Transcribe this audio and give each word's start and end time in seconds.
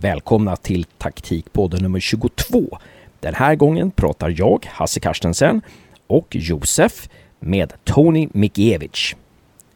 Välkomna 0.00 0.56
till 0.56 0.84
taktikpodden 0.84 1.82
nummer 1.82 2.00
22. 2.00 2.78
Den 3.20 3.34
här 3.34 3.54
gången 3.54 3.90
pratar 3.90 4.34
jag, 4.36 4.66
Hasse 4.70 5.00
Karstensen, 5.00 5.62
och 6.06 6.26
Josef 6.30 7.08
med 7.40 7.72
Tony 7.84 8.28
Mikiewicz, 8.32 9.16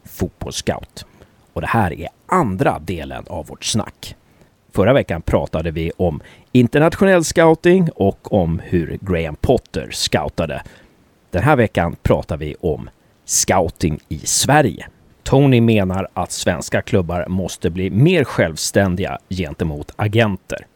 fotbollsscout. 0.05 1.07
Och 1.53 1.61
det 1.61 1.67
här 1.67 1.93
är 1.93 2.09
andra 2.27 2.79
delen 2.79 3.25
av 3.27 3.47
vårt 3.47 3.65
snack. 3.65 4.17
Förra 4.73 4.93
veckan 4.93 5.23
pratade 5.23 5.71
vi 5.71 5.93
om 5.97 6.21
internationell 6.53 7.25
scouting 7.25 7.89
och 7.95 8.33
om 8.33 8.59
hur 8.65 8.99
Graham 9.01 9.37
Potter 9.37 9.89
scoutade. 9.93 10.63
Den 11.31 11.43
här 11.43 11.57
veckan 11.57 11.97
pratar 12.03 12.37
vi 12.37 12.55
om 12.61 12.91
scouting 13.25 14.01
i 14.09 14.19
Sverige. 14.19 14.87
Tony 15.23 15.61
menar 15.61 16.09
att 16.15 16.33
svenska 16.33 16.83
klubbar 16.83 17.27
måste 17.29 17.71
bli 17.71 17.91
mer 17.91 18.25
självständiga 18.25 19.19
gentemot 19.29 19.93
agenter 19.97 20.67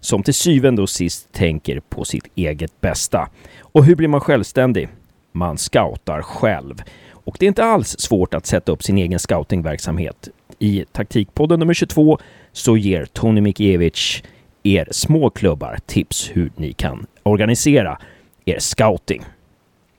som 0.00 0.22
till 0.22 0.34
syvende 0.34 0.82
och 0.82 0.90
sist 0.90 1.32
tänker 1.32 1.80
på 1.80 2.04
sitt 2.04 2.26
eget 2.34 2.80
bästa. 2.80 3.28
Och 3.60 3.84
hur 3.84 3.96
blir 3.96 4.08
man 4.08 4.20
självständig? 4.20 4.88
Man 5.32 5.58
scoutar 5.58 6.22
själv. 6.22 6.82
Och 7.10 7.36
det 7.38 7.46
är 7.46 7.48
inte 7.48 7.64
alls 7.64 7.96
svårt 7.98 8.34
att 8.34 8.46
sätta 8.46 8.72
upp 8.72 8.82
sin 8.82 8.98
egen 8.98 9.18
scoutingverksamhet. 9.18 10.28
I 10.58 10.84
taktikpodden 10.92 11.60
nummer 11.60 11.74
22 11.74 12.18
så 12.52 12.76
ger 12.76 13.04
Tony 13.04 13.40
Mikiewicz 13.40 14.22
er 14.62 14.88
små 14.90 15.30
klubbar 15.30 15.78
tips 15.86 16.30
hur 16.34 16.52
ni 16.56 16.72
kan 16.72 17.06
organisera 17.22 17.98
er 18.44 18.58
scouting. 18.58 19.22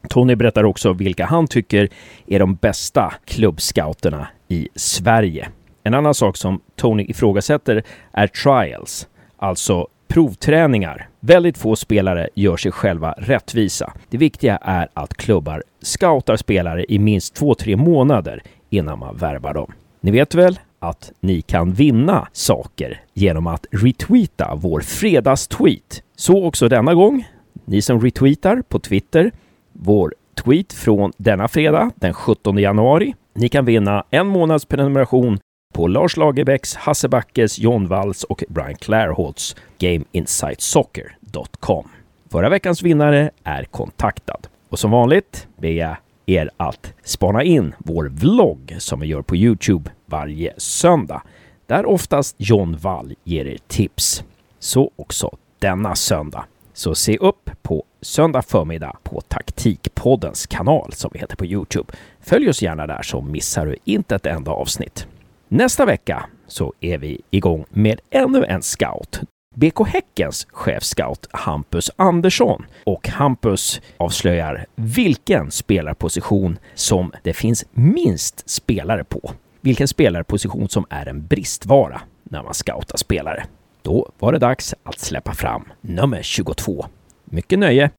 Tony 0.09 0.35
berättar 0.35 0.63
också 0.63 0.93
vilka 0.93 1.25
han 1.25 1.47
tycker 1.47 1.89
är 2.27 2.39
de 2.39 2.55
bästa 2.55 3.13
klubbscouterna 3.25 4.27
i 4.47 4.69
Sverige. 4.75 5.47
En 5.83 5.93
annan 5.93 6.13
sak 6.13 6.37
som 6.37 6.61
Tony 6.75 7.03
ifrågasätter 7.03 7.83
är 8.11 8.27
trials, 8.27 9.07
alltså 9.37 9.87
provträningar. 10.07 11.07
Väldigt 11.19 11.57
få 11.57 11.75
spelare 11.75 12.29
gör 12.35 12.57
sig 12.57 12.71
själva 12.71 13.11
rättvisa. 13.17 13.93
Det 14.09 14.17
viktiga 14.17 14.57
är 14.57 14.87
att 14.93 15.13
klubbar 15.13 15.63
scoutar 15.81 16.35
spelare 16.35 16.85
i 16.89 16.99
minst 16.99 17.35
två, 17.35 17.55
tre 17.55 17.75
månader 17.75 18.43
innan 18.69 18.99
man 18.99 19.17
värvar 19.17 19.53
dem. 19.53 19.73
Ni 20.01 20.11
vet 20.11 20.35
väl 20.35 20.59
att 20.79 21.11
ni 21.19 21.41
kan 21.41 21.73
vinna 21.73 22.27
saker 22.31 23.01
genom 23.13 23.47
att 23.47 23.65
retweeta 23.71 24.55
vår 24.55 24.81
fredagstweet. 24.81 26.03
Så 26.15 26.45
också 26.45 26.69
denna 26.69 26.93
gång. 26.93 27.27
Ni 27.65 27.81
som 27.81 28.01
retweetar 28.01 28.61
på 28.61 28.79
Twitter 28.79 29.31
vår 29.73 30.13
tweet 30.43 30.73
från 30.73 31.11
denna 31.17 31.47
fredag, 31.47 31.91
den 31.95 32.13
17 32.13 32.57
januari. 32.57 33.15
Ni 33.35 33.49
kan 33.49 33.65
vinna 33.65 34.03
en 34.09 34.27
månads 34.27 34.65
prenumeration 34.65 35.39
på 35.73 35.87
Lars 35.87 36.17
Lagerbäcks, 36.17 36.75
Hasse 36.75 37.09
Backes, 37.09 37.59
John 37.59 37.87
Walls 37.87 38.23
och 38.23 38.43
Brian 38.49 38.75
Clairholtz 38.75 39.55
GameInsightSoccer.com. 39.77 41.89
Förra 42.31 42.49
veckans 42.49 42.83
vinnare 42.83 43.31
är 43.43 43.63
kontaktad. 43.63 44.47
Och 44.69 44.79
som 44.79 44.91
vanligt 44.91 45.47
ber 45.57 45.69
jag 45.69 45.95
er 46.25 46.49
att 46.57 46.93
spana 47.03 47.43
in 47.43 47.75
vår 47.77 48.05
vlogg 48.05 48.75
som 48.79 48.99
vi 48.99 49.07
gör 49.07 49.21
på 49.21 49.35
Youtube 49.35 49.91
varje 50.05 50.53
söndag. 50.57 51.21
Där 51.67 51.85
oftast 51.85 52.35
John 52.37 52.77
Wall 52.77 53.13
ger 53.23 53.45
er 53.45 53.57
tips. 53.67 54.23
Så 54.59 54.91
också 54.95 55.37
denna 55.59 55.95
söndag. 55.95 56.45
Så 56.73 56.95
se 56.95 57.17
upp 57.17 57.49
på 57.61 57.83
söndag 58.03 58.41
förmiddag 58.41 58.97
på 59.03 59.21
Taktikpoddens 59.21 60.45
kanal 60.47 60.93
som 60.93 61.09
vi 61.13 61.19
heter 61.19 61.35
på 61.35 61.45
Youtube. 61.45 61.93
Följ 62.21 62.49
oss 62.49 62.61
gärna 62.61 62.87
där 62.87 63.01
så 63.01 63.21
missar 63.21 63.65
du 63.65 63.77
inte 63.83 64.15
ett 64.15 64.25
enda 64.25 64.51
avsnitt. 64.51 65.07
Nästa 65.47 65.85
vecka 65.85 66.25
så 66.47 66.73
är 66.79 66.97
vi 66.97 67.21
igång 67.29 67.65
med 67.69 67.99
ännu 68.09 68.45
en 68.45 68.61
scout. 68.61 69.21
BK 69.55 69.87
Häckens 69.87 70.47
chefscout 70.49 71.27
Hampus 71.31 71.91
Andersson 71.95 72.65
och 72.83 73.07
Hampus 73.07 73.81
avslöjar 73.97 74.65
vilken 74.75 75.51
spelarposition 75.51 76.59
som 76.73 77.11
det 77.23 77.33
finns 77.33 77.65
minst 77.71 78.49
spelare 78.49 79.03
på. 79.03 79.31
Vilken 79.61 79.87
spelarposition 79.87 80.69
som 80.69 80.85
är 80.89 81.05
en 81.05 81.27
bristvara 81.27 82.01
när 82.23 82.43
man 82.43 82.53
scoutar 82.53 82.97
spelare. 82.97 83.45
Då 83.81 84.09
var 84.19 84.31
det 84.31 84.39
dags 84.39 84.75
att 84.83 84.99
släppa 84.99 85.33
fram 85.33 85.63
nummer 85.81 86.21
22. 86.21 86.85
Mycket 87.33 87.59
nöje! 87.59 87.89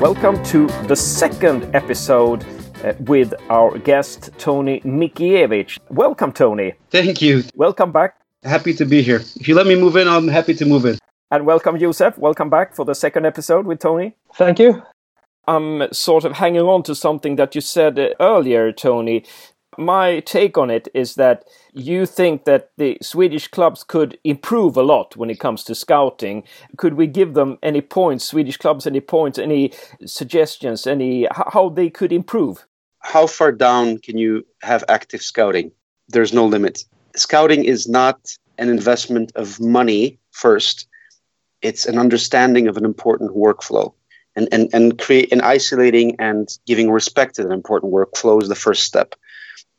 Welcome 0.00 0.42
to 0.44 0.66
the 0.86 0.96
second 0.96 1.64
episode 1.74 2.42
uh, 2.84 2.94
with 3.06 3.34
our 3.50 3.78
guest 3.78 4.30
Toni 4.38 4.80
Mickiewicz. 4.84 5.78
Welcome, 5.90 6.32
Toni. 6.32 6.72
Thank 6.90 7.20
you. 7.20 7.42
Welcome 7.54 7.92
back. 7.92 8.14
Happy 8.44 8.72
to 8.72 8.86
be 8.86 9.02
here. 9.02 9.20
If 9.36 9.46
you 9.46 9.54
let 9.54 9.66
me 9.66 9.74
move 9.74 10.00
in, 10.00 10.08
I'm 10.08 10.28
happy 10.28 10.54
to 10.54 10.64
move 10.64 10.86
in. 10.86 10.98
And 11.30 11.44
welcome, 11.44 11.78
Josef. 11.78 12.16
Welcome 12.16 12.48
back 12.48 12.74
for 12.74 12.86
the 12.86 12.94
second 12.94 13.26
episode 13.26 13.66
with 13.66 13.80
Toni. 13.80 14.16
Thank 14.34 14.58
you. 14.58 14.82
I'm 15.48 15.90
sort 15.94 16.24
of 16.24 16.32
hanging 16.32 16.60
on 16.60 16.82
to 16.82 16.94
something 16.94 17.36
that 17.36 17.54
you 17.54 17.62
said 17.62 17.98
uh, 17.98 18.10
earlier, 18.20 18.70
Toni. 18.70 19.24
My 19.78 20.20
take 20.20 20.58
on 20.58 20.70
it 20.70 20.88
is 20.92 21.14
that 21.14 21.44
you 21.72 22.04
think 22.04 22.44
that 22.44 22.70
the 22.76 22.98
Swedish 23.00 23.48
clubs 23.48 23.82
could 23.82 24.18
improve 24.24 24.76
a 24.76 24.82
lot 24.82 25.16
when 25.16 25.30
it 25.30 25.40
comes 25.40 25.64
to 25.64 25.74
scouting. 25.74 26.42
Could 26.76 26.94
we 26.94 27.06
give 27.06 27.32
them 27.32 27.58
any 27.62 27.80
points, 27.80 28.26
Swedish 28.26 28.58
clubs, 28.58 28.86
any 28.86 29.00
points, 29.00 29.38
any 29.38 29.72
suggestions, 30.04 30.86
any 30.86 31.26
how 31.32 31.70
they 31.70 31.88
could 31.88 32.12
improve? 32.12 32.66
How 32.98 33.26
far 33.26 33.52
down 33.52 33.98
can 33.98 34.18
you 34.18 34.44
have 34.62 34.84
active 34.88 35.22
scouting? 35.22 35.70
There's 36.08 36.34
no 36.34 36.44
limit. 36.44 36.84
Scouting 37.16 37.64
is 37.64 37.88
not 37.88 38.18
an 38.58 38.68
investment 38.68 39.32
of 39.34 39.60
money 39.60 40.18
first 40.32 40.88
it's 41.60 41.86
an 41.86 41.98
understanding 41.98 42.68
of 42.68 42.76
an 42.76 42.84
important 42.84 43.32
workflow 43.32 43.92
and 44.38 44.48
and 44.52 44.70
and 44.72 44.98
create 44.98 45.30
and 45.32 45.42
isolating 45.42 46.16
and 46.18 46.58
giving 46.66 46.90
respect 46.90 47.34
to 47.34 47.42
that 47.42 47.52
important 47.52 47.92
workflow 47.92 48.40
is 48.42 48.48
the 48.48 48.62
first 48.66 48.84
step 48.84 49.14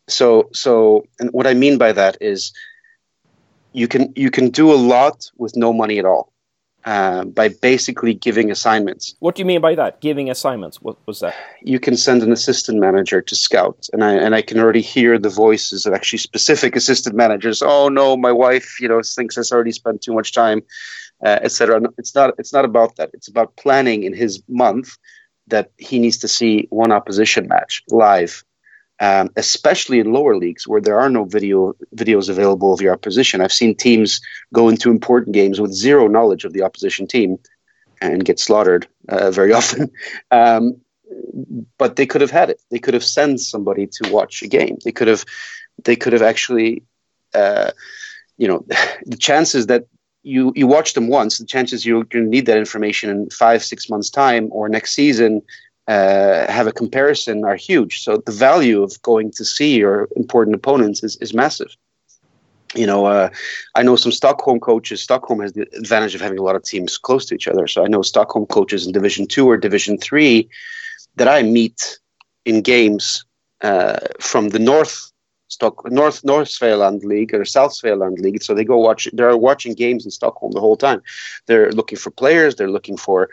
so 0.08 0.50
so 0.54 1.04
and 1.20 1.32
what 1.32 1.48
i 1.48 1.54
mean 1.54 1.78
by 1.78 1.92
that 1.92 2.18
is 2.22 2.54
you 3.74 3.88
can 3.88 4.14
you 4.16 4.30
can 4.30 4.50
do 4.50 4.72
a 4.72 4.80
lot 4.96 5.32
with 5.38 5.56
no 5.56 5.72
money 5.74 6.00
at 6.00 6.06
all 6.06 6.32
uh, 6.86 7.26
by 7.26 7.50
basically 7.50 8.14
giving 8.14 8.50
assignments. 8.50 9.16
What 9.20 9.36
do 9.36 9.42
you 9.42 9.46
mean 9.46 9.62
by 9.62 9.76
that? 9.76 10.02
Giving 10.02 10.30
assignments? 10.30 10.82
What 10.82 10.96
was 11.06 11.20
that? 11.20 11.36
You 11.62 11.80
can 11.80 11.98
send 11.98 12.24
an 12.24 12.32
assistant 12.32 12.80
manager 12.80 13.22
to 13.22 13.36
scout, 13.36 13.88
and 13.94 14.04
I 14.04 14.14
and 14.14 14.34
I 14.34 14.42
can 14.42 14.60
already 14.60 14.82
hear 14.82 15.20
the 15.20 15.30
voices 15.30 15.86
of 15.86 15.94
actually 15.94 16.20
specific 16.20 16.76
assistant 16.76 17.16
managers. 17.16 17.62
Oh 17.62 17.90
no, 17.90 18.16
my 18.18 18.32
wife, 18.32 18.80
you 18.80 18.88
know, 18.88 19.02
thinks 19.04 19.38
I've 19.38 19.52
already 19.52 19.72
spent 19.72 20.02
too 20.02 20.14
much 20.14 20.34
time 20.34 20.62
uh, 21.24 21.40
etc. 21.42 21.82
It's 21.98 22.16
not 22.16 22.34
it's 22.38 22.54
not 22.54 22.66
about 22.66 22.96
that. 22.96 23.12
It's 23.14 23.28
about 23.28 23.56
planning 23.56 24.04
in 24.04 24.14
his 24.14 24.42
month 24.48 24.98
that 25.48 25.72
he 25.78 26.00
needs 26.00 26.18
to 26.20 26.28
see 26.28 26.68
one 26.70 26.92
opposition 26.92 27.48
match 27.48 27.84
live, 27.90 28.44
um, 29.00 29.30
especially 29.36 30.00
in 30.00 30.14
lower 30.14 30.38
leagues 30.38 30.68
where 30.68 30.82
there 30.82 31.00
are 31.00 31.10
no 31.10 31.26
video 31.26 31.74
videos 31.96 32.30
available 32.30 32.74
of 32.74 32.82
your 32.82 32.94
opposition. 32.94 33.42
I've 33.42 33.54
seen 33.54 33.76
teams 33.76 34.22
go 34.54 34.70
into 34.70 34.90
important 34.90 35.34
games 35.34 35.60
with 35.60 35.74
zero 35.74 36.08
knowledge 36.08 36.46
of 36.46 36.54
the 36.54 36.64
opposition 36.64 37.08
team 37.08 37.38
and 38.02 38.24
get 38.24 38.40
slaughtered 38.40 38.88
uh, 39.10 39.32
very 39.32 39.54
often. 39.60 39.92
Um, 40.32 40.82
but 41.78 41.96
they 41.96 42.06
could 42.06 42.22
have 42.22 42.32
had 42.32 42.50
it. 42.50 42.62
They 42.72 42.80
could 42.80 42.94
have 42.94 43.04
sent 43.04 43.42
somebody 43.42 43.88
to 43.88 44.12
watch 44.12 44.42
a 44.42 44.48
game. 44.48 44.78
They 44.86 44.92
could 44.92 45.08
have 45.08 45.26
they 45.84 45.96
could 45.96 46.14
have 46.14 46.22
actually. 46.22 46.84
Uh, 47.34 47.72
you 48.40 48.48
know, 48.48 48.66
the 49.06 49.18
chances 49.18 49.68
that 49.68 49.86
you 50.30 50.54
you 50.56 50.68
watch 50.68 50.94
them 50.94 51.08
once, 51.08 51.38
the 51.38 51.46
chances 51.46 51.86
you're 51.86 52.04
going 52.04 52.26
to 52.26 52.30
need 52.30 52.46
that 52.46 52.58
information 52.58 53.10
in 53.10 53.30
five 53.30 53.64
six 53.64 53.90
months 53.90 54.10
time 54.10 54.50
or 54.52 54.70
next 54.70 54.94
season 54.94 55.42
uh, 55.88 56.52
have 56.52 56.68
a 56.68 56.72
comparison 56.72 57.44
are 57.44 57.56
huge. 57.56 58.04
So 58.04 58.18
the 58.18 58.32
value 58.32 58.84
of 58.84 59.02
going 59.02 59.32
to 59.32 59.44
see 59.44 59.78
your 59.78 60.08
important 60.16 60.56
opponents 60.56 61.04
is 61.04 61.18
is 61.18 61.34
massive. 61.34 61.76
You 62.76 62.86
know, 62.86 63.06
uh, 63.06 63.30
I 63.74 63.82
know 63.82 63.96
some 63.96 64.12
Stockholm 64.12 64.60
coaches. 64.60 65.02
Stockholm 65.02 65.40
has 65.42 65.54
the 65.54 65.64
advantage 65.76 66.14
of 66.14 66.22
having 66.22 66.38
a 66.38 66.44
lot 66.44 66.56
of 66.56 66.64
teams 66.64 67.00
close 67.00 67.26
to 67.26 67.36
each 67.36 67.48
other. 67.48 67.66
So 67.66 67.84
I 67.84 67.88
know 67.88 68.04
Stockholm 68.04 68.46
coaches 68.46 68.86
in 68.86 68.92
Division 68.94 69.26
Two 69.26 69.50
or 69.50 69.58
Division 69.58 69.98
Three 69.98 70.48
that 71.16 71.28
I 71.28 71.42
meet 71.42 72.00
in 72.46 72.62
games 72.62 73.26
uh, 73.62 74.00
from 74.20 74.50
the 74.50 74.60
north 74.60 75.09
Stock 75.60 75.92
North 75.92 76.24
North 76.24 76.48
Svealand 76.48 77.04
League 77.04 77.34
or 77.34 77.44
South 77.44 77.74
Svealand 77.78 78.18
League. 78.26 78.42
So 78.42 78.54
they 78.54 78.64
go 78.64 78.78
watch. 78.78 79.10
They're 79.12 79.36
watching 79.50 79.74
games 79.74 80.06
in 80.06 80.12
Stockholm 80.12 80.54
the 80.54 80.62
whole 80.66 80.78
time. 80.78 81.02
They're 81.48 81.72
looking 81.80 82.00
for 82.04 82.12
players. 82.12 82.56
They're 82.56 82.76
looking 82.78 82.98
for 82.98 83.30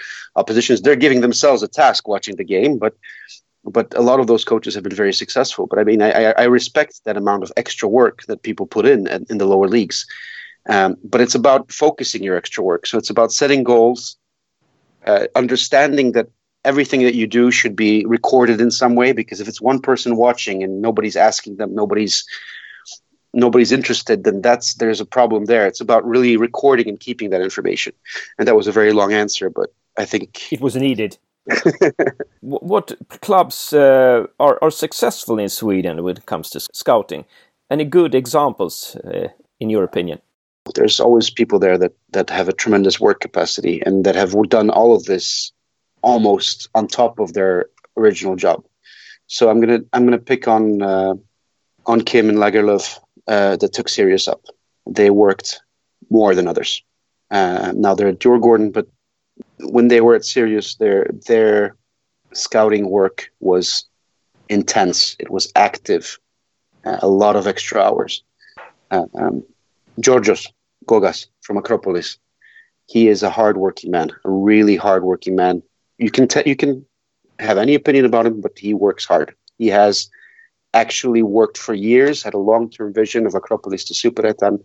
positions. 0.47 0.83
They're 0.83 1.03
giving 1.05 1.21
themselves 1.21 1.63
a 1.63 1.69
task 1.69 2.09
watching 2.09 2.37
the 2.37 2.51
game, 2.57 2.79
but 2.79 2.95
but 3.77 3.87
a 3.97 4.03
lot 4.11 4.21
of 4.21 4.27
those 4.27 4.45
coaches 4.45 4.75
have 4.75 4.83
been 4.83 5.03
very 5.05 5.13
successful. 5.13 5.67
But 5.71 5.79
I 5.79 5.85
mean, 5.85 6.03
I, 6.03 6.33
I 6.45 6.45
respect 6.45 6.93
that 7.05 7.17
amount 7.17 7.43
of 7.45 7.53
extra 7.57 7.89
work 7.89 8.17
that 8.29 8.43
people 8.43 8.67
put 8.67 8.87
in 8.87 9.01
in 9.31 9.39
the 9.39 9.47
lower 9.53 9.69
leagues. 9.69 10.07
Um, 10.69 10.97
but 11.05 11.21
it's 11.21 11.37
about 11.37 11.71
focusing 11.71 12.25
your 12.25 12.37
extra 12.37 12.63
work. 12.65 12.87
So 12.87 12.99
it's 12.99 13.11
about 13.11 13.31
setting 13.33 13.63
goals, 13.63 14.17
uh, 15.07 15.27
understanding 15.37 16.13
that 16.13 16.29
everything 16.67 17.03
that 17.03 17.15
you 17.15 17.27
do 17.27 17.51
should 17.51 17.77
be 17.77 18.05
recorded 18.07 18.61
in 18.61 18.71
some 18.71 18.95
way 18.97 19.13
because 19.13 19.41
if 19.41 19.49
it's 19.49 19.61
one 19.61 19.81
person 19.81 20.17
watching 20.17 20.63
and 20.65 20.83
nobody's 20.83 21.17
asking 21.17 21.57
them 21.57 21.75
nobody's 21.75 22.27
nobody's 23.33 23.73
interested 23.73 24.25
then 24.25 24.43
that's 24.43 24.75
there's 24.75 25.01
a 25.01 25.07
problem 25.19 25.45
there. 25.47 25.67
It's 25.67 25.81
about 25.81 26.07
really 26.07 26.37
recording 26.37 26.89
and 26.89 26.99
keeping 26.99 27.31
that 27.31 27.41
information. 27.41 27.93
And 28.39 28.49
that 28.49 28.57
was 28.57 28.67
a 28.67 28.73
very 28.73 28.93
long 28.93 29.13
answer 29.13 29.49
but 29.51 29.69
i 29.99 30.05
think 30.05 30.53
it 30.53 30.61
was 30.61 30.77
needed. 30.77 31.19
What 32.41 32.87
clubs 33.27 33.73
uh, 33.73 34.27
are, 34.41 34.59
are 34.63 34.71
successful 34.71 35.39
in 35.39 35.49
sweden 35.49 36.03
when 36.03 36.17
it 36.17 36.27
comes 36.27 36.51
to 36.51 36.61
scouting? 36.73 37.25
Any 37.71 37.85
good 37.85 38.15
examples 38.15 38.97
uh, 38.97 39.29
in 39.61 39.71
your 39.71 39.85
opinion? 39.85 40.19
There's 40.75 41.01
always 41.01 41.31
people 41.31 41.59
there 41.61 41.79
that 41.79 41.95
that 42.11 42.31
have 42.31 42.49
a 42.49 42.59
tremendous 42.63 43.01
work 43.01 43.21
capacity 43.21 43.83
and 43.87 44.05
that 44.05 44.17
have 44.17 44.35
done 44.49 44.71
all 44.71 44.95
of 44.97 45.05
this 45.05 45.53
almost 46.07 46.69
on 46.77 46.87
top 46.87 47.19
of 47.19 47.33
their 47.33 47.67
original 47.97 48.37
job. 48.37 48.65
So 49.27 49.51
I'm 49.51 49.61
gonna 49.61 49.81
I'm 49.93 50.05
gonna 50.07 50.27
pick 50.33 50.47
on 50.47 50.81
uh, 50.81 51.15
on 51.85 52.01
Kim 52.03 52.29
and 52.29 52.39
Lagerlöf 52.39 52.99
uh, 53.27 53.57
that 53.57 53.73
took 53.73 53.89
Sirius 53.89 54.29
up. 54.29 54.43
They 54.89 55.11
worked 55.11 55.61
more 56.09 56.35
than 56.37 56.47
others. 56.47 56.83
Uh, 57.31 57.73
now 57.75 57.95
they're 57.95 58.15
at 58.15 58.21
Djurgården, 58.21 58.73
but 58.73 58.87
when 59.77 59.89
they 59.89 60.01
were 60.01 60.15
at 60.15 60.25
Sirius, 60.25 60.77
their 60.77 61.11
their 61.27 61.75
scouting 62.33 62.89
work 62.89 63.29
was 63.41 63.87
intense. 64.49 65.17
It 65.19 65.31
was 65.31 65.51
active, 65.57 66.19
uh, 66.85 66.99
a 67.03 67.09
lot 67.09 67.35
of 67.35 67.49
extra 67.49 67.81
hours. 67.83 68.23
Uh, 68.93 69.07
um, 69.21 69.43
Georgios 69.99 70.47
Gogas 70.87 71.27
from 71.43 71.57
Akropolis, 71.61 72.19
he 72.87 73.09
is 73.09 73.25
a 73.25 73.31
hardworking 73.39 73.91
man, 73.91 74.09
a 74.25 74.31
really 74.31 74.77
hardworking 74.77 75.35
man 75.35 75.63
you 75.99 76.11
can 76.11 76.29
te- 76.29 76.49
you 76.49 76.57
can 76.57 76.85
have 77.39 77.59
any 77.59 77.75
opinion 77.75 78.05
about 78.05 78.27
him, 78.27 78.41
but 78.41 78.59
he 78.59 78.75
works 78.75 79.05
hard. 79.05 79.35
He 79.59 79.69
has 79.69 80.09
actually 80.75 81.23
worked 81.23 81.59
for 81.59 81.75
years, 81.75 82.23
had 82.23 82.35
a 82.35 82.39
long 82.39 82.71
term 82.71 82.93
vision 82.93 83.27
of 83.27 83.33
Akropolis 83.33 83.87
to 83.87 83.95
Superettan, 83.95 84.63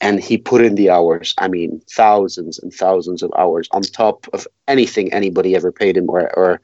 and 0.00 0.20
he 0.20 0.38
put 0.38 0.62
in 0.62 0.74
the 0.74 0.90
hours. 0.90 1.34
I 1.38 1.48
mean, 1.48 1.82
thousands 1.90 2.58
and 2.58 2.72
thousands 2.72 3.22
of 3.22 3.30
hours 3.36 3.68
on 3.72 3.82
top 3.82 4.26
of 4.32 4.46
anything 4.66 5.12
anybody 5.12 5.54
ever 5.54 5.72
paid 5.72 5.96
him 5.96 6.08
or 6.08 6.22
or 6.36 6.60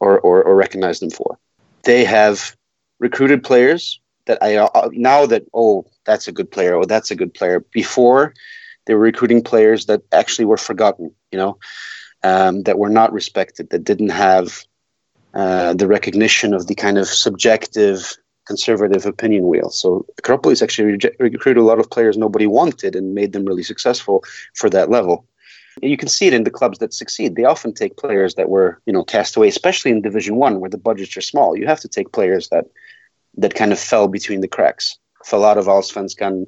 or, 0.00 0.20
or, 0.20 0.42
or 0.42 0.56
recognized 0.56 1.02
him 1.02 1.10
for. 1.10 1.38
They 1.84 2.04
have 2.04 2.56
recruited 2.98 3.42
players 3.42 4.00
that 4.26 4.38
I 4.42 4.56
uh, 4.56 4.90
now 4.92 5.26
that 5.26 5.44
oh 5.54 5.86
that's 6.04 6.28
a 6.28 6.32
good 6.32 6.50
player 6.50 6.74
oh 6.74 6.84
that's 6.84 7.10
a 7.10 7.16
good 7.16 7.32
player. 7.32 7.60
Before 7.72 8.34
they 8.86 8.94
were 8.94 9.00
recruiting 9.00 9.42
players 9.42 9.86
that 9.86 10.02
actually 10.12 10.46
were 10.46 10.56
forgotten. 10.56 11.12
You 11.30 11.38
know, 11.38 11.58
um, 12.22 12.62
that 12.62 12.78
were 12.78 12.88
not 12.88 13.12
respected, 13.12 13.70
that 13.70 13.84
didn't 13.84 14.10
have 14.10 14.64
uh, 15.34 15.74
the 15.74 15.86
recognition 15.86 16.52
of 16.54 16.66
the 16.66 16.74
kind 16.74 16.98
of 16.98 17.06
subjective 17.06 18.16
conservative 18.46 19.06
opinion 19.06 19.46
wheel. 19.46 19.70
So 19.70 20.04
Akropolis 20.20 20.62
actually 20.62 20.92
re- 20.92 21.30
recruited 21.30 21.62
a 21.62 21.66
lot 21.66 21.78
of 21.78 21.88
players 21.88 22.16
nobody 22.16 22.46
wanted 22.46 22.96
and 22.96 23.14
made 23.14 23.32
them 23.32 23.44
really 23.44 23.62
successful 23.62 24.24
for 24.54 24.68
that 24.70 24.90
level. 24.90 25.24
You 25.82 25.96
can 25.96 26.08
see 26.08 26.26
it 26.26 26.34
in 26.34 26.42
the 26.42 26.50
clubs 26.50 26.78
that 26.78 26.92
succeed. 26.92 27.36
They 27.36 27.44
often 27.44 27.72
take 27.72 27.96
players 27.96 28.34
that 28.34 28.48
were, 28.48 28.80
you 28.86 28.92
know, 28.92 29.04
cast 29.04 29.36
away, 29.36 29.46
especially 29.48 29.92
in 29.92 30.02
Division 30.02 30.34
One 30.34 30.58
where 30.58 30.68
the 30.68 30.78
budgets 30.78 31.16
are 31.16 31.20
small. 31.20 31.56
You 31.56 31.66
have 31.66 31.80
to 31.80 31.88
take 31.88 32.12
players 32.12 32.48
that 32.48 32.66
that 33.36 33.54
kind 33.54 33.72
of 33.72 33.78
fell 33.78 34.08
between 34.08 34.40
the 34.40 34.48
cracks, 34.48 34.98
fell 35.24 35.44
out 35.44 35.56
of 35.56 35.66
Allsvenskan, 35.66 36.46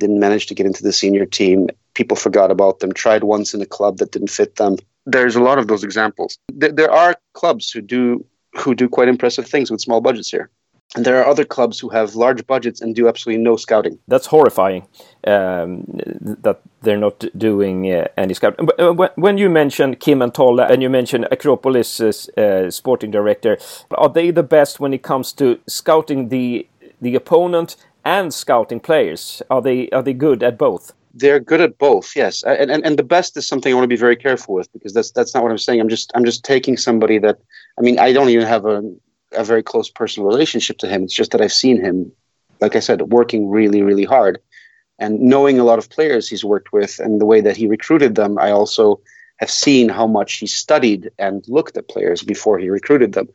didn't 0.00 0.18
manage 0.18 0.46
to 0.46 0.54
get 0.54 0.66
into 0.66 0.82
the 0.82 0.92
senior 0.92 1.24
team. 1.24 1.68
People 1.94 2.16
forgot 2.16 2.50
about 2.50 2.80
them. 2.80 2.92
Tried 2.92 3.22
once 3.22 3.54
in 3.54 3.62
a 3.62 3.66
club 3.66 3.98
that 3.98 4.10
didn't 4.10 4.30
fit 4.30 4.56
them 4.56 4.76
there's 5.06 5.36
a 5.36 5.42
lot 5.42 5.58
of 5.58 5.68
those 5.68 5.84
examples. 5.84 6.38
There, 6.52 6.90
are 6.90 7.16
clubs 7.34 7.70
who 7.70 7.80
do 7.80 8.24
who 8.56 8.74
do 8.74 8.88
quite 8.88 9.08
impressive 9.08 9.46
things 9.46 9.70
with 9.70 9.80
small 9.80 10.00
budgets 10.00 10.30
here. 10.30 10.48
And 10.96 11.04
there 11.04 11.20
are 11.20 11.26
other 11.26 11.44
clubs 11.44 11.80
who 11.80 11.88
have 11.88 12.14
large 12.14 12.46
budgets 12.46 12.80
and 12.80 12.94
do 12.94 13.08
absolutely 13.08 13.42
no 13.42 13.56
scouting. 13.56 13.98
That's 14.06 14.26
horrifying 14.26 14.86
um, 15.26 15.82
that 16.42 16.60
they're 16.82 16.96
not 16.96 17.24
doing 17.36 17.92
uh, 17.92 18.06
any 18.16 18.34
scouting. 18.34 18.68
Uh, 18.78 19.08
when 19.16 19.36
you 19.36 19.50
mentioned 19.50 19.98
Kim 19.98 20.22
and 20.22 20.32
Tolle 20.32 20.60
and 20.60 20.82
you 20.82 20.88
mentioned 20.88 21.26
Akropolis' 21.32 22.28
uh, 22.38 22.70
sporting 22.70 23.10
director, 23.10 23.58
are 23.90 24.08
they 24.08 24.30
the 24.30 24.44
best 24.44 24.78
when 24.78 24.94
it 24.94 25.02
comes 25.02 25.32
to 25.32 25.58
scouting 25.66 26.28
the 26.28 26.68
the 27.00 27.16
opponent 27.16 27.76
and 28.04 28.32
scouting 28.32 28.78
players? 28.78 29.42
Are 29.50 29.62
they 29.62 29.88
are 29.90 30.02
they 30.02 30.14
good 30.14 30.44
at 30.44 30.56
both? 30.56 30.92
They're 31.14 31.40
good 31.40 31.60
at 31.60 31.78
both 31.78 32.14
yes. 32.16 32.42
And, 32.42 32.70
and 32.70 32.84
and 32.84 32.98
the 32.98 33.04
best 33.04 33.36
is 33.36 33.46
something 33.46 33.72
i 33.72 33.74
want 33.74 33.84
to 33.84 33.96
be 33.96 33.96
very 33.96 34.16
careful 34.16 34.54
with 34.54 34.72
because 34.72 34.92
that's 34.92 35.12
that's 35.12 35.32
not 35.34 35.42
what 35.42 35.52
i'm 35.52 35.58
saying. 35.58 35.80
I'm 35.80 35.88
just 35.88 36.10
i'm 36.14 36.24
just 36.24 36.44
taking 36.44 36.76
somebody 36.76 37.18
that 37.18 37.38
i 37.78 37.82
mean 37.82 37.98
i 37.98 38.12
don't 38.12 38.28
even 38.30 38.46
have 38.46 38.66
a, 38.66 38.82
a 39.32 39.44
very 39.44 39.62
close 39.62 39.88
personal 39.88 40.28
relationship 40.28 40.78
to 40.78 40.88
him. 40.88 41.04
It's 41.04 41.14
just 41.14 41.30
that 41.30 41.40
i've 41.40 41.52
seen 41.52 41.82
him 41.82 42.12
like 42.60 42.76
i 42.76 42.80
said 42.80 43.00
working 43.02 43.48
really 43.48 43.82
really 43.82 44.04
hard. 44.04 44.38
And 44.98 45.20
knowing 45.20 45.58
a 45.58 45.64
lot 45.64 45.78
of 45.78 45.90
players 45.90 46.28
he's 46.28 46.44
worked 46.44 46.72
with 46.72 46.98
and 46.98 47.20
the 47.20 47.26
way 47.26 47.40
that 47.40 47.56
he 47.56 47.66
recruited 47.66 48.14
them 48.16 48.38
i 48.38 48.50
also 48.50 49.00
have 49.38 49.50
seen 49.50 49.88
how 49.88 50.06
much 50.06 50.34
he 50.34 50.46
studied 50.46 51.10
and 51.18 51.44
looked 51.48 51.76
at 51.76 51.88
players 51.88 52.22
before 52.22 52.56
he 52.58 52.70
recruited 52.70 53.12
them. 53.14 53.28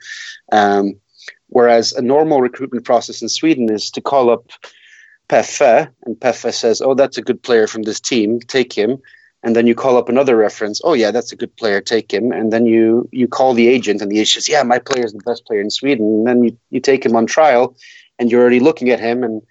Um, 0.52 0.96
whereas 1.48 1.92
a 1.94 2.02
normal 2.02 2.42
recruitment 2.42 2.86
process 2.86 3.22
in 3.22 3.28
sweden 3.28 3.70
is 3.70 3.92
to 3.92 4.02
call 4.02 4.30
up 4.30 4.50
Peffe, 5.30 5.88
and 6.06 6.20
Peffe 6.20 6.54
says, 6.54 6.81
"Oh, 6.81 6.94
that's 6.94 7.18
a 7.18 7.22
good 7.22 7.42
player 7.42 7.68
from 7.68 7.84
this 7.84 8.00
team. 8.00 8.40
Take 8.40 8.74
him." 8.74 8.98
And 9.42 9.56
then 9.56 9.68
you 9.68 9.76
call 9.76 9.96
up 9.96 10.10
another 10.10 10.36
reference. 10.36 10.81
Oh, 10.84 10.94
yeah, 10.94 11.12
that's 11.12 11.31
a 11.31 11.36
good 11.38 11.56
player. 11.56 11.80
Take 11.80 12.12
him. 12.12 12.34
And 12.34 12.52
then 12.52 12.66
you 12.66 13.08
you 13.12 13.28
call 13.28 13.54
the 13.54 13.68
agent, 13.68 14.02
and 14.02 14.12
the 14.12 14.20
agent 14.20 14.44
says, 14.44 14.50
"Yeah, 14.50 14.64
my 14.64 14.80
player 14.80 15.06
is 15.06 15.14
the 15.14 15.24
best 15.26 15.46
player 15.46 15.62
in 15.62 15.70
Sweden." 15.70 16.06
And 16.06 16.28
then 16.28 16.44
you, 16.44 16.58
you 16.72 16.80
take 16.81 17.06
him 17.06 17.16
on 17.16 17.26
trial, 17.26 17.76
and 18.18 18.30
you're 18.30 18.42
already 18.42 18.60
looking 18.60 18.90
at 18.90 19.00
him. 19.00 19.24
And 19.24 19.42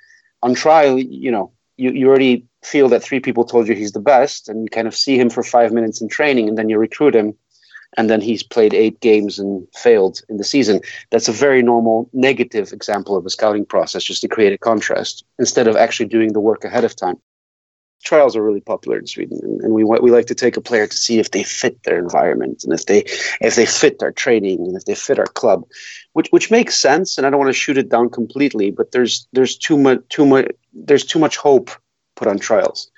on 0.43 0.55
trial, 0.55 0.99
you 0.99 1.31
know, 1.31 1.53
you, 1.77 1.91
you 1.93 2.09
already 2.09 2.45
feel 2.63 2.89
that 2.89 3.03
three 3.03 3.21
people 3.21 3.45
told 3.45 3.69
you 3.69 3.75
he's 3.75 3.93
the 3.93 4.01
best, 4.01 4.49
and 4.49 4.65
you 4.65 4.69
kind 4.69 4.89
of 4.89 4.95
see 4.95 5.19
him 5.19 5.31
for 5.31 5.43
five 5.43 5.73
minutes 5.73 6.01
in 6.03 6.09
training, 6.09 6.49
and 6.49 6.59
then 6.59 6.69
you 6.69 6.79
recruit 6.79 7.15
him 7.15 7.35
and 7.97 8.11
then 8.11 8.21
he's 8.21 8.43
played 8.43 8.75
eight 8.75 9.01
games 9.01 9.39
and 9.39 9.67
failed 9.75 10.21
in 10.29 10.37
the 10.37 10.45
season. 10.45 10.81
That's 11.11 11.29
a 11.29 11.33
very 11.33 11.63
normal 11.63 12.11
negative 12.13 12.73
example 12.73 13.17
of 13.17 13.25
a 13.25 13.31
scouting 13.31 13.65
process, 13.65 14.05
just 14.05 14.21
to 14.23 14.29
create 14.29 14.53
a 14.53 14.59
contrast 14.59 15.25
instead 15.39 15.69
of 15.69 15.77
actually 15.77 16.07
doing 16.07 16.33
the 16.33 16.41
work 16.41 16.65
ahead 16.65 16.85
of 16.85 16.95
time. 16.95 17.17
Trials 18.05 18.37
are 18.37 18.43
really 18.43 18.61
popular 18.61 18.99
in 18.99 19.07
Sweden, 19.09 19.41
and 19.63 19.73
we 19.73 19.83
we 19.83 20.13
like 20.13 20.27
to 20.27 20.35
take 20.35 20.57
a 20.57 20.61
player 20.61 20.87
to 20.87 20.97
see 20.97 21.19
if 21.19 21.33
they 21.33 21.43
fit 21.43 21.83
their 21.83 21.99
environment 21.99 22.63
and 22.63 22.73
if 22.73 22.87
they 22.87 23.01
if 23.41 23.57
they 23.57 23.67
fit 23.67 24.01
our 24.03 24.13
training 24.13 24.61
and 24.61 24.77
if 24.77 24.85
they 24.85 24.95
fit 24.95 25.19
our 25.19 25.27
club, 25.27 25.65
which 26.13 26.29
which 26.29 26.49
makes 26.49 26.81
sense. 26.81 27.19
And 27.19 27.27
I 27.27 27.31
don't 27.31 27.41
want 27.41 27.49
to 27.49 27.59
shoot 27.59 27.77
it 27.77 27.89
down 27.89 28.09
completely, 28.11 28.71
but 28.71 28.93
there's 28.93 29.27
there's 29.33 29.57
too 29.57 29.77
much 29.77 29.99
too 30.11 30.27
much 30.27 30.47
there's 30.73 31.05
too 31.05 31.19
much 31.19 31.37
hope 31.37 31.71
put 32.15 32.29
on 32.29 32.39
trials 32.39 32.89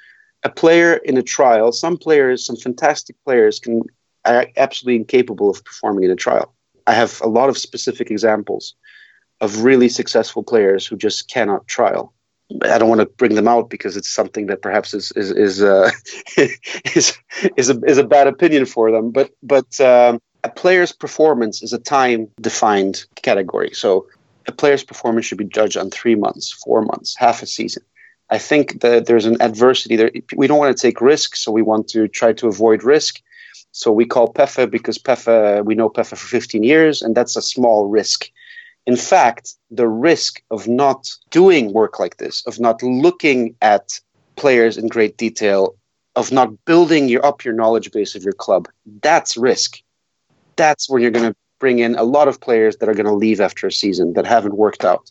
a 0.42 0.48
player 0.48 0.94
in 0.96 1.16
a 1.16 1.22
trial, 1.22 1.72
some 1.72 1.96
players, 1.96 2.44
some 2.44 2.56
fantastic 2.56 3.16
players 3.24 3.58
can 3.58 3.82
are 4.24 4.46
absolutely 4.56 4.96
incapable 4.96 5.50
of 5.50 5.64
performing 5.64 6.04
in 6.04 6.10
a 6.10 6.16
trial. 6.16 6.54
I 6.86 6.92
have 6.92 7.20
a 7.22 7.28
lot 7.28 7.48
of 7.48 7.58
specific 7.58 8.10
examples 8.10 8.74
of 9.40 9.62
really 9.62 9.88
successful 9.88 10.42
players 10.42 10.86
who 10.86 10.96
just 10.96 11.28
cannot 11.28 11.66
trial. 11.66 12.12
I 12.62 12.78
don't 12.78 12.88
want 12.88 13.00
to 13.00 13.06
bring 13.06 13.36
them 13.36 13.48
out 13.48 13.70
because 13.70 13.96
it's 13.96 14.08
something 14.08 14.46
that 14.46 14.60
perhaps 14.60 14.92
is 14.92 15.12
is 15.12 15.30
is 15.30 15.62
uh, 15.62 15.90
is, 16.94 17.16
is 17.56 17.70
a 17.70 17.80
is 17.84 17.98
a 17.98 18.04
bad 18.04 18.26
opinion 18.26 18.66
for 18.66 18.90
them. 18.90 19.12
But 19.12 19.30
but 19.42 19.80
um, 19.80 20.20
a 20.42 20.50
player's 20.50 20.92
performance 20.92 21.62
is 21.62 21.72
a 21.72 21.78
time 21.78 22.28
defined 22.40 23.04
category. 23.22 23.70
So 23.72 24.06
a 24.46 24.52
player's 24.52 24.82
performance 24.82 25.26
should 25.26 25.38
be 25.38 25.44
judged 25.44 25.76
on 25.76 25.90
three 25.90 26.16
months, 26.16 26.50
four 26.50 26.82
months, 26.82 27.14
half 27.16 27.42
a 27.42 27.46
season. 27.46 27.84
I 28.30 28.38
think 28.38 28.80
that 28.80 29.06
there's 29.06 29.26
an 29.26 29.40
adversity 29.40 29.96
there. 29.96 30.10
We 30.36 30.46
don't 30.46 30.58
want 30.58 30.76
to 30.76 30.80
take 30.80 31.00
risks, 31.00 31.40
so 31.40 31.52
we 31.52 31.62
want 31.62 31.88
to 31.88 32.08
try 32.08 32.32
to 32.34 32.48
avoid 32.48 32.84
risk. 32.84 33.20
So 33.72 33.92
we 33.92 34.04
call 34.04 34.32
Peffe 34.32 34.70
because 34.70 34.98
Peffe, 34.98 35.64
we 35.64 35.74
know 35.74 35.88
Peffe 35.88 36.08
for 36.08 36.16
15 36.16 36.62
years, 36.62 37.02
and 37.02 37.14
that's 37.14 37.36
a 37.36 37.42
small 37.42 37.86
risk. 37.88 38.30
In 38.86 38.96
fact, 38.96 39.54
the 39.70 39.88
risk 39.88 40.42
of 40.50 40.66
not 40.66 41.10
doing 41.30 41.72
work 41.72 41.98
like 41.98 42.16
this, 42.16 42.44
of 42.46 42.58
not 42.58 42.82
looking 42.82 43.54
at 43.62 44.00
players 44.36 44.76
in 44.76 44.88
great 44.88 45.16
detail, 45.16 45.76
of 46.16 46.32
not 46.32 46.64
building 46.64 47.08
your 47.08 47.24
up 47.24 47.44
your 47.44 47.54
knowledge 47.54 47.92
base 47.92 48.14
of 48.14 48.24
your 48.24 48.32
club, 48.32 48.68
that's 49.02 49.36
risk. 49.36 49.80
That's 50.56 50.88
where 50.90 51.00
you're 51.00 51.10
going 51.10 51.30
to 51.30 51.36
bring 51.60 51.78
in 51.78 51.94
a 51.94 52.02
lot 52.02 52.26
of 52.26 52.40
players 52.40 52.78
that 52.78 52.88
are 52.88 52.94
going 52.94 53.06
to 53.06 53.14
leave 53.14 53.40
after 53.40 53.66
a 53.66 53.72
season 53.72 54.14
that 54.14 54.26
haven't 54.26 54.56
worked 54.56 54.84
out. 54.84 55.10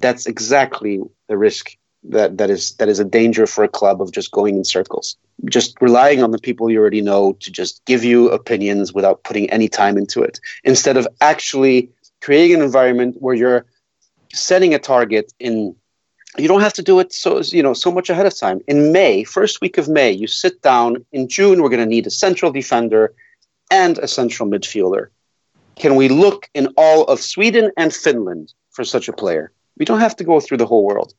That's 0.00 0.26
exactly 0.26 1.00
the 1.28 1.36
risk 1.36 1.76
that 2.04 2.38
that 2.38 2.50
is 2.50 2.74
that 2.76 2.88
is 2.88 2.98
a 2.98 3.04
danger 3.04 3.46
for 3.46 3.64
a 3.64 3.68
club 3.68 4.02
of 4.02 4.12
just 4.12 4.30
going 4.32 4.56
in 4.56 4.64
circles 4.64 5.16
just 5.48 5.80
relying 5.80 6.22
on 6.22 6.30
the 6.30 6.38
people 6.38 6.70
you 6.70 6.80
already 6.80 7.00
know 7.00 7.32
to 7.40 7.50
just 7.50 7.84
give 7.84 8.04
you 8.04 8.28
opinions 8.30 8.92
without 8.92 9.22
putting 9.22 9.48
any 9.50 9.68
time 9.68 9.96
into 9.96 10.22
it 10.22 10.40
instead 10.64 10.96
of 10.96 11.06
actually 11.20 11.88
creating 12.20 12.56
an 12.56 12.62
environment 12.62 13.16
where 13.20 13.34
you're 13.34 13.64
setting 14.32 14.74
a 14.74 14.78
target 14.78 15.32
in 15.38 15.74
you 16.38 16.48
don't 16.48 16.62
have 16.62 16.72
to 16.72 16.82
do 16.82 16.98
it 16.98 17.12
so 17.12 17.40
you 17.40 17.62
know 17.62 17.74
so 17.74 17.92
much 17.92 18.10
ahead 18.10 18.26
of 18.26 18.36
time 18.36 18.60
in 18.66 18.90
may 18.90 19.22
first 19.22 19.60
week 19.60 19.78
of 19.78 19.88
may 19.88 20.10
you 20.10 20.26
sit 20.26 20.60
down 20.62 21.04
in 21.12 21.28
june 21.28 21.62
we're 21.62 21.68
going 21.68 21.78
to 21.78 21.86
need 21.86 22.06
a 22.06 22.10
central 22.10 22.50
defender 22.50 23.14
and 23.72 23.98
a 23.98 24.06
central 24.06 24.48
midfielder. 24.48 25.06
Can 25.76 25.96
we 25.96 26.08
look 26.08 26.48
in 26.52 26.68
all 26.76 27.04
of 27.04 27.18
Sweden 27.20 27.72
and 27.78 27.92
Finland 27.92 28.52
for 28.70 28.84
such 28.84 29.08
a 29.08 29.14
player? 29.14 29.50
We 29.78 29.86
don't 29.86 30.00
have 30.00 30.16
to 30.16 30.24
go 30.24 30.38
through 30.38 30.58
the 30.58 30.66
whole 30.66 30.84
world. 30.84 31.14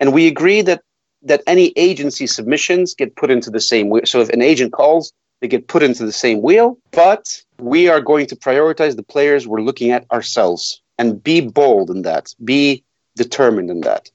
And 0.00 0.12
we 0.12 0.26
agree 0.26 0.62
that 0.62 0.82
that 1.22 1.42
any 1.46 1.72
agency 1.76 2.26
submissions 2.26 2.94
get 2.94 3.16
put 3.16 3.30
into 3.30 3.50
the 3.50 3.60
same 3.60 3.88
wheel. 3.88 4.02
So 4.04 4.20
if 4.20 4.28
an 4.30 4.42
agent 4.42 4.72
calls, 4.72 5.12
they 5.40 5.48
get 5.48 5.68
put 5.68 5.82
into 5.82 6.04
the 6.04 6.12
same 6.12 6.40
wheel. 6.42 6.78
But 6.92 7.42
we 7.58 7.88
are 7.88 8.00
going 8.00 8.26
to 8.26 8.36
prioritize 8.36 8.96
the 8.96 9.02
players 9.02 9.46
we're 9.46 9.62
looking 9.62 9.90
at 9.90 10.06
ourselves 10.10 10.80
and 10.98 11.22
be 11.22 11.40
bold 11.40 11.90
in 11.90 12.02
that, 12.02 12.34
be 12.44 12.84
determined 13.16 13.70
in 13.70 13.80
that. 13.82 14.10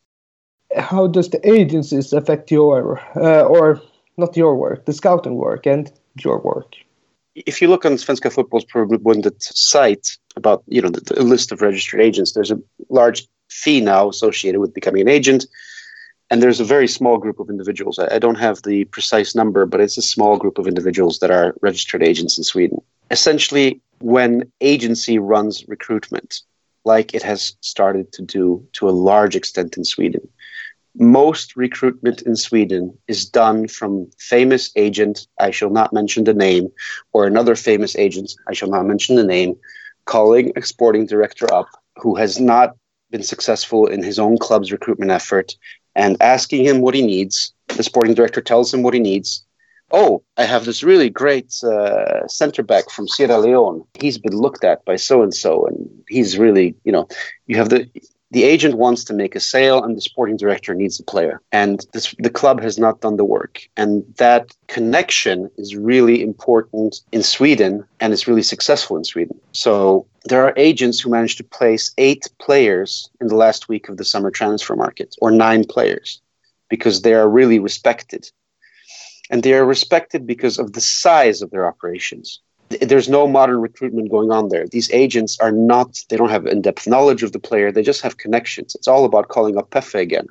How 0.78 1.08
does 1.08 1.30
the 1.30 1.48
agencies 1.48 2.14
affect 2.14 2.50
your, 2.50 3.00
uh, 3.16 3.42
or 3.42 3.82
not 4.18 4.38
your 4.38 4.56
work, 4.56 4.86
the 4.86 4.94
scouting 4.94 5.36
work 5.36 5.66
and 5.66 5.92
your 6.24 6.40
work? 6.40 6.76
If 7.36 7.62
you 7.62 7.68
look 7.68 7.86
on 7.86 7.94
Svenska 7.94 8.30
Fotbollsförbundet's 8.30 9.60
site 9.60 10.18
about 10.36 10.64
you 10.68 10.82
know 10.82 10.90
the, 10.90 11.02
the 11.02 11.24
list 11.24 11.52
of 11.52 11.62
registered 11.62 12.02
agents, 12.02 12.34
there's 12.34 12.52
a 12.52 12.60
large 12.90 13.28
fee 13.52 13.82
now 13.82 14.10
associated 14.10 14.60
with 14.60 14.74
becoming 14.74 15.02
an 15.02 15.10
agent 15.10 15.46
and 16.32 16.42
there's 16.42 16.62
a 16.62 16.66
very 16.66 16.88
small 16.88 17.18
group 17.18 17.40
of 17.40 17.50
individuals. 17.50 18.00
I, 18.00 18.18
don't 18.18 18.40
have 18.40 18.62
the 18.62 18.86
precise 18.86 19.36
number, 19.36 19.66
but 19.66 19.82
it's 19.82 19.98
a 19.98 20.02
small 20.02 20.38
group 20.38 20.58
of 20.58 20.66
individuals 20.66 21.20
that 21.20 21.30
are 21.30 21.54
registered 21.62 22.02
agents 22.02 22.38
in 22.38 22.46
Sweden. 22.46 22.82
Essentially, 23.12 23.82
when 24.00 24.50
agency 24.62 25.20
runs 25.20 25.68
recruitment, 25.68 26.42
like 26.86 27.14
it 27.14 27.22
has 27.22 27.58
started 27.60 28.14
to 28.14 28.22
do 28.22 28.66
to 28.74 28.88
a 28.88 28.92
large 29.10 29.36
extent 29.36 29.76
in 29.76 29.84
Sweden, 29.84 30.26
most 30.96 31.58
recruitment 31.58 32.22
in 32.22 32.38
Sweden 32.38 32.98
is 33.10 33.30
done 33.30 33.68
from 33.68 34.10
famous 34.18 34.72
agent, 34.78 35.28
I 35.38 35.52
shall 35.52 35.70
not 35.70 35.92
mention 35.92 36.24
the 36.24 36.34
name, 36.34 36.72
or 37.12 37.28
another 37.28 37.56
famous 37.58 37.94
agent, 37.98 38.34
I 38.48 38.54
shall 38.54 38.70
not 38.70 38.86
mention 38.86 39.18
the 39.18 39.26
name, 39.26 39.58
calling 40.06 40.54
exporting 40.56 41.08
director 41.08 41.54
up 41.54 41.68
who 41.98 42.16
has 42.16 42.40
not 42.40 42.78
been 43.12 43.24
successful 43.24 43.88
in 43.88 44.02
his 44.04 44.18
own 44.18 44.38
club's 44.38 44.72
recruitment 44.72 45.12
effort 45.12 45.56
and 45.96 46.18
asking 46.22 46.66
him 46.66 46.82
what 46.82 46.96
he 46.96 47.02
needs. 47.02 47.54
The 47.68 47.84
sporting 47.84 48.14
director 48.14 48.42
tells 48.42 48.74
him 48.74 48.82
what 48.82 48.94
he 48.94 49.00
needs. 49.00 49.46
Oh, 49.92 50.24
I 50.38 50.44
have 50.44 50.66
this 50.66 50.84
really 50.84 51.10
great 51.10 51.54
uh, 51.64 52.26
center 52.28 52.64
back 52.64 52.90
from 52.90 53.10
Sierra 53.10 53.38
Leone. 53.38 53.84
He's 54.00 54.18
been 54.18 54.38
looked 54.38 54.64
at 54.64 54.86
by 54.86 54.96
so 54.96 55.22
and 55.22 55.34
so, 55.34 55.66
and 55.66 55.90
he's 56.08 56.38
really, 56.38 56.76
you 56.86 56.94
know, 56.94 57.10
you 57.48 57.58
have 57.58 57.70
the 57.70 57.90
the 58.32 58.44
agent 58.46 58.76
wants 58.76 59.04
to 59.04 59.14
make 59.14 59.36
a 59.36 59.42
sale 59.42 59.84
and 59.84 59.96
the 59.96 60.02
sporting 60.02 60.38
director 60.38 60.74
needs 60.74 61.00
a 61.00 61.04
player. 61.04 61.42
And 61.52 61.86
this, 61.92 62.16
the 62.18 62.30
club 62.30 62.62
has 62.62 62.78
not 62.80 63.02
done 63.02 63.18
the 63.18 63.26
work. 63.26 63.68
And 63.76 64.04
that 64.18 64.56
connection 64.68 65.52
is 65.58 65.76
really 65.76 66.24
important 66.24 67.02
in 67.12 67.24
sweden 67.24 67.86
and 68.00 68.14
it's 68.14 68.28
really 68.28 68.42
successful 68.42 68.96
in 68.96 69.04
sweden. 69.04 69.38
So 69.52 70.08
there 70.26 70.44
are 70.46 70.54
agents 70.56 71.00
who 71.00 71.10
managed 71.10 71.38
to 71.38 71.44
place 71.44 71.94
eight 71.98 72.28
players 72.40 73.10
in 73.20 73.28
the 73.28 73.36
last 73.36 73.68
week 73.68 73.90
of 73.90 73.98
the 73.98 74.06
summer 74.06 74.32
transfer 74.32 74.78
market 74.78 75.14
or 75.22 75.30
nine 75.30 75.66
players 75.66 76.22
because 76.70 77.02
they 77.02 77.14
are 77.14 77.30
really 77.30 77.60
respected. 77.60 78.32
And 79.30 79.44
they 79.44 79.54
are 79.54 79.66
respected 79.66 80.26
because 80.26 80.58
of 80.58 80.72
the 80.72 80.82
size 80.82 81.42
of 81.42 81.52
their 81.52 81.68
operations 81.68 82.40
there's 82.82 83.10
no 83.10 83.28
modern 83.28 83.60
recruitment 83.62 84.10
going 84.10 84.32
on 84.32 84.50
there. 84.50 84.68
These 84.68 84.92
agents 84.92 85.38
are 85.40 85.52
not, 85.52 86.00
they 86.10 86.18
don't 86.18 86.30
have 86.30 86.46
in 86.46 86.62
depth 86.62 86.88
knowledge 86.88 87.24
of 87.24 87.32
the 87.32 87.40
player, 87.40 87.72
they 87.72 87.84
just 87.84 88.02
have 88.02 88.18
connections. 88.18 88.76
It's 88.76 88.88
all 88.88 89.06
about 89.06 89.28
calling 89.30 89.58
up 89.58 89.70
Pefe 89.70 90.00
again, 90.00 90.28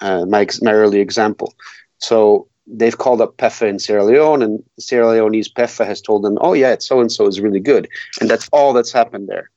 uh, 0.00 0.24
my, 0.26 0.46
my 0.62 0.72
early 0.72 1.00
example. 1.00 1.54
So 1.98 2.48
they've 2.66 2.96
called 2.96 3.20
up 3.20 3.36
Pefe 3.36 3.68
in 3.68 3.78
Sierra 3.78 4.04
Leone, 4.04 4.42
and 4.42 4.62
Sierra 4.78 5.08
Leone's 5.08 5.48
Pefe 5.48 5.84
has 5.84 6.00
told 6.00 6.22
them, 6.22 6.38
oh, 6.40 6.52
yeah, 6.52 6.76
so 6.78 7.00
and 7.00 7.10
so 7.10 7.26
is 7.26 7.40
really 7.40 7.60
good. 7.60 7.88
And 8.20 8.30
that's 8.30 8.48
all 8.52 8.72
that's 8.72 8.92
happened 8.92 9.28
there. 9.28 9.50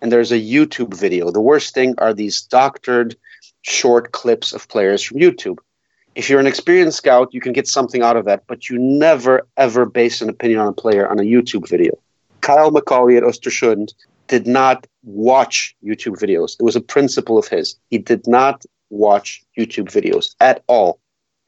And 0.00 0.10
there's 0.10 0.32
a 0.32 0.40
YouTube 0.40 0.94
video. 0.94 1.30
The 1.30 1.40
worst 1.40 1.74
thing 1.74 1.94
are 1.98 2.14
these 2.14 2.40
doctored 2.42 3.16
short 3.62 4.12
clips 4.12 4.52
of 4.52 4.68
players 4.68 5.02
from 5.02 5.18
YouTube 5.18 5.58
if 6.20 6.28
you're 6.28 6.38
an 6.38 6.46
experienced 6.46 6.98
scout, 6.98 7.32
you 7.32 7.40
can 7.40 7.54
get 7.54 7.66
something 7.66 8.02
out 8.02 8.14
of 8.14 8.26
that, 8.26 8.42
but 8.46 8.68
you 8.68 8.78
never 8.78 9.48
ever 9.56 9.86
base 9.86 10.20
an 10.20 10.28
opinion 10.28 10.60
on 10.60 10.68
a 10.68 10.72
player 10.72 11.08
on 11.08 11.18
a 11.18 11.22
YouTube 11.22 11.66
video. 11.66 11.92
Kyle 12.42 12.70
Macaulay 12.70 13.16
at 13.16 13.22
Östersund 13.22 13.94
did 14.28 14.46
not 14.46 14.86
watch 15.02 15.74
YouTube 15.82 16.18
videos. 16.20 16.60
It 16.60 16.62
was 16.62 16.76
a 16.76 16.80
principle 16.82 17.38
of 17.38 17.48
his. 17.48 17.74
He 17.88 17.96
did 17.96 18.26
not 18.26 18.66
watch 18.90 19.42
YouTube 19.58 19.88
videos 19.90 20.34
at 20.40 20.62
all 20.66 21.00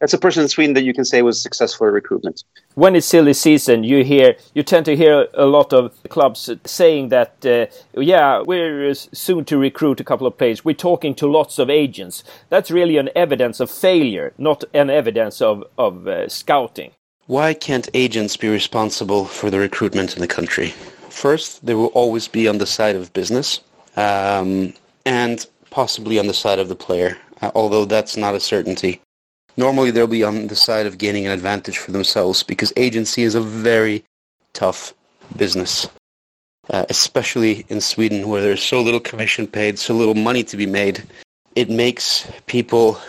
that's 0.02 0.12
a 0.12 0.18
person 0.18 0.42
in 0.42 0.48
Sweden 0.48 0.74
that 0.74 0.82
you 0.82 0.92
can 0.92 1.04
say 1.04 1.22
was 1.22 1.40
successful 1.40 1.86
at 1.86 1.92
recruitment. 1.92 2.42
When 2.74 2.96
it's 2.96 3.06
silly 3.06 3.34
season, 3.34 3.84
you 3.84 4.02
hear 4.02 4.34
you 4.52 4.64
tend 4.64 4.84
to 4.86 4.96
hear 4.96 5.28
a 5.34 5.46
lot 5.46 5.72
of 5.72 5.94
clubs 6.08 6.50
saying 6.64 7.10
that, 7.10 7.46
uh, 7.46 7.66
yeah, 7.94 8.42
we're 8.42 8.94
soon 8.94 9.44
to 9.44 9.56
recruit 9.56 10.00
a 10.00 10.04
couple 10.04 10.26
of 10.26 10.36
players. 10.36 10.64
We're 10.64 10.74
talking 10.74 11.14
to 11.14 11.30
lots 11.30 11.60
of 11.60 11.70
agents. 11.70 12.24
That's 12.48 12.68
really 12.68 12.96
an 12.96 13.10
evidence 13.14 13.60
of 13.60 13.70
failure, 13.70 14.32
not 14.38 14.64
an 14.74 14.90
evidence 14.90 15.40
of 15.40 15.62
of 15.78 16.08
uh, 16.08 16.28
scouting. 16.28 16.90
Why 17.26 17.54
can't 17.54 17.88
agents 17.94 18.36
be 18.36 18.48
responsible 18.48 19.26
for 19.26 19.50
the 19.50 19.60
recruitment 19.60 20.16
in 20.16 20.20
the 20.20 20.26
country? 20.26 20.70
First, 21.10 21.64
they 21.64 21.74
will 21.74 21.92
always 21.94 22.26
be 22.26 22.48
on 22.48 22.58
the 22.58 22.66
side 22.66 22.96
of 22.96 23.12
business, 23.12 23.60
um, 23.94 24.74
and 25.06 25.46
possibly 25.70 26.18
on 26.18 26.26
the 26.26 26.34
side 26.34 26.58
of 26.58 26.68
the 26.68 26.74
player, 26.74 27.18
uh, 27.40 27.52
although 27.54 27.84
that's 27.84 28.16
not 28.16 28.34
a 28.34 28.40
certainty 28.40 29.00
normally 29.56 29.90
they'll 29.90 30.06
be 30.06 30.24
on 30.24 30.46
the 30.46 30.56
side 30.56 30.86
of 30.86 30.98
gaining 30.98 31.26
an 31.26 31.32
advantage 31.32 31.78
for 31.78 31.92
themselves 31.92 32.42
because 32.42 32.72
agency 32.76 33.22
is 33.22 33.34
a 33.34 33.40
very 33.40 34.04
tough 34.52 34.94
business. 35.36 35.88
Uh, 36.70 36.86
especially 36.88 37.66
in 37.68 37.80
Sweden 37.80 38.28
where 38.28 38.40
there's 38.40 38.62
so 38.62 38.80
little 38.80 39.00
commission 39.00 39.48
paid, 39.48 39.80
so 39.80 39.92
little 39.92 40.14
money 40.14 40.44
to 40.44 40.56
be 40.56 40.64
made. 40.64 41.02
It 41.56 41.68
makes 41.68 42.30
people 42.46 43.00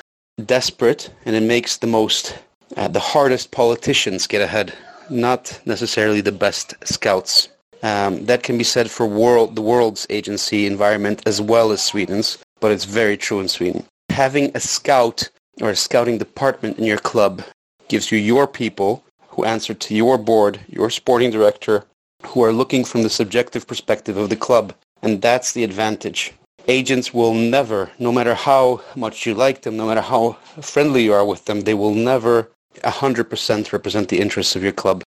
desperate 0.44 1.12
and 1.26 1.36
it 1.36 1.44
makes 1.44 1.78
the 1.78 1.88
most, 1.88 2.36
uh, 2.78 2.88
the 2.88 3.00
hardest 3.00 3.52
politicians 3.52 4.26
get 4.26 4.42
ahead, 4.42 4.74
not 5.10 5.62
necessarily 5.66 6.20
the 6.20 6.32
best 6.32 6.74
scouts. 6.84 7.48
Um, 7.84 8.26
that 8.26 8.42
can 8.42 8.58
be 8.58 8.64
said 8.64 8.90
for 8.90 9.06
world, 9.06 9.56
the 9.56 9.62
world's 9.62 10.08
agency 10.10 10.66
environment 10.66 11.22
as 11.28 11.40
well 11.40 11.72
as 11.72 11.84
Sweden's, 11.84 12.40
but 12.60 12.72
it's 12.72 12.86
very 12.86 13.18
true 13.18 13.40
in 13.40 13.50
Sweden. 13.50 13.86
Having 14.10 14.52
a 14.56 14.60
scout 14.60 15.30
or 15.62 15.70
a 15.70 15.76
scouting 15.76 16.18
department 16.18 16.78
in 16.80 16.86
your 16.86 16.98
club 16.98 17.44
gives 17.88 18.12
you 18.12 18.18
your 18.18 18.48
people 18.48 19.04
who 19.30 19.44
answer 19.46 19.74
to 19.74 19.96
your 19.96 20.18
board, 20.18 20.60
your 20.68 20.90
sporting 20.90 21.32
director, 21.32 21.86
who 22.26 22.44
are 22.44 22.54
looking 22.54 22.84
from 22.84 23.04
the 23.04 23.10
subjective 23.10 23.68
perspective 23.68 24.18
of 24.18 24.30
the 24.30 24.36
club. 24.36 24.74
And 25.02 25.22
that's 25.22 25.52
the 25.52 25.64
advantage. 25.64 26.34
Agents 26.68 27.14
will 27.14 27.34
never, 27.34 27.92
no 28.00 28.12
matter 28.12 28.34
how 28.34 28.82
much 28.96 29.26
you 29.26 29.34
like 29.34 29.64
them, 29.64 29.76
no 29.76 29.88
matter 29.88 30.02
how 30.02 30.34
friendly 30.62 31.04
you 31.04 31.14
are 31.14 31.26
with 31.26 31.46
them, 31.46 31.62
they 31.62 31.74
will 31.74 31.94
never 31.94 32.50
100% 32.84 33.72
represent 33.74 34.08
the 34.10 34.22
interests 34.22 34.56
of 34.56 34.64
your 34.64 34.72
club. 34.72 35.04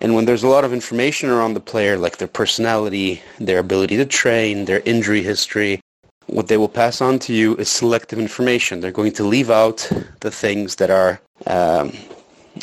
And 0.00 0.14
when 0.14 0.24
there's 0.24 0.44
a 0.44 0.48
lot 0.48 0.64
of 0.64 0.72
information 0.72 1.28
around 1.28 1.54
the 1.54 1.60
player, 1.60 1.98
like 1.98 2.18
their 2.18 2.28
personality, 2.28 3.22
their 3.38 3.58
ability 3.58 3.96
to 3.96 4.06
train, 4.06 4.64
their 4.64 4.80
injury 4.86 5.22
history, 5.22 5.80
what 6.30 6.48
they 6.48 6.56
will 6.56 6.68
pass 6.68 7.00
on 7.00 7.18
to 7.18 7.34
you 7.34 7.56
is 7.56 7.68
selective 7.68 8.18
information. 8.18 8.80
They're 8.80 8.92
going 8.92 9.12
to 9.12 9.24
leave 9.24 9.50
out 9.50 9.90
the 10.20 10.30
things 10.30 10.76
that 10.76 10.90
are 10.90 11.20
um, 11.46 11.92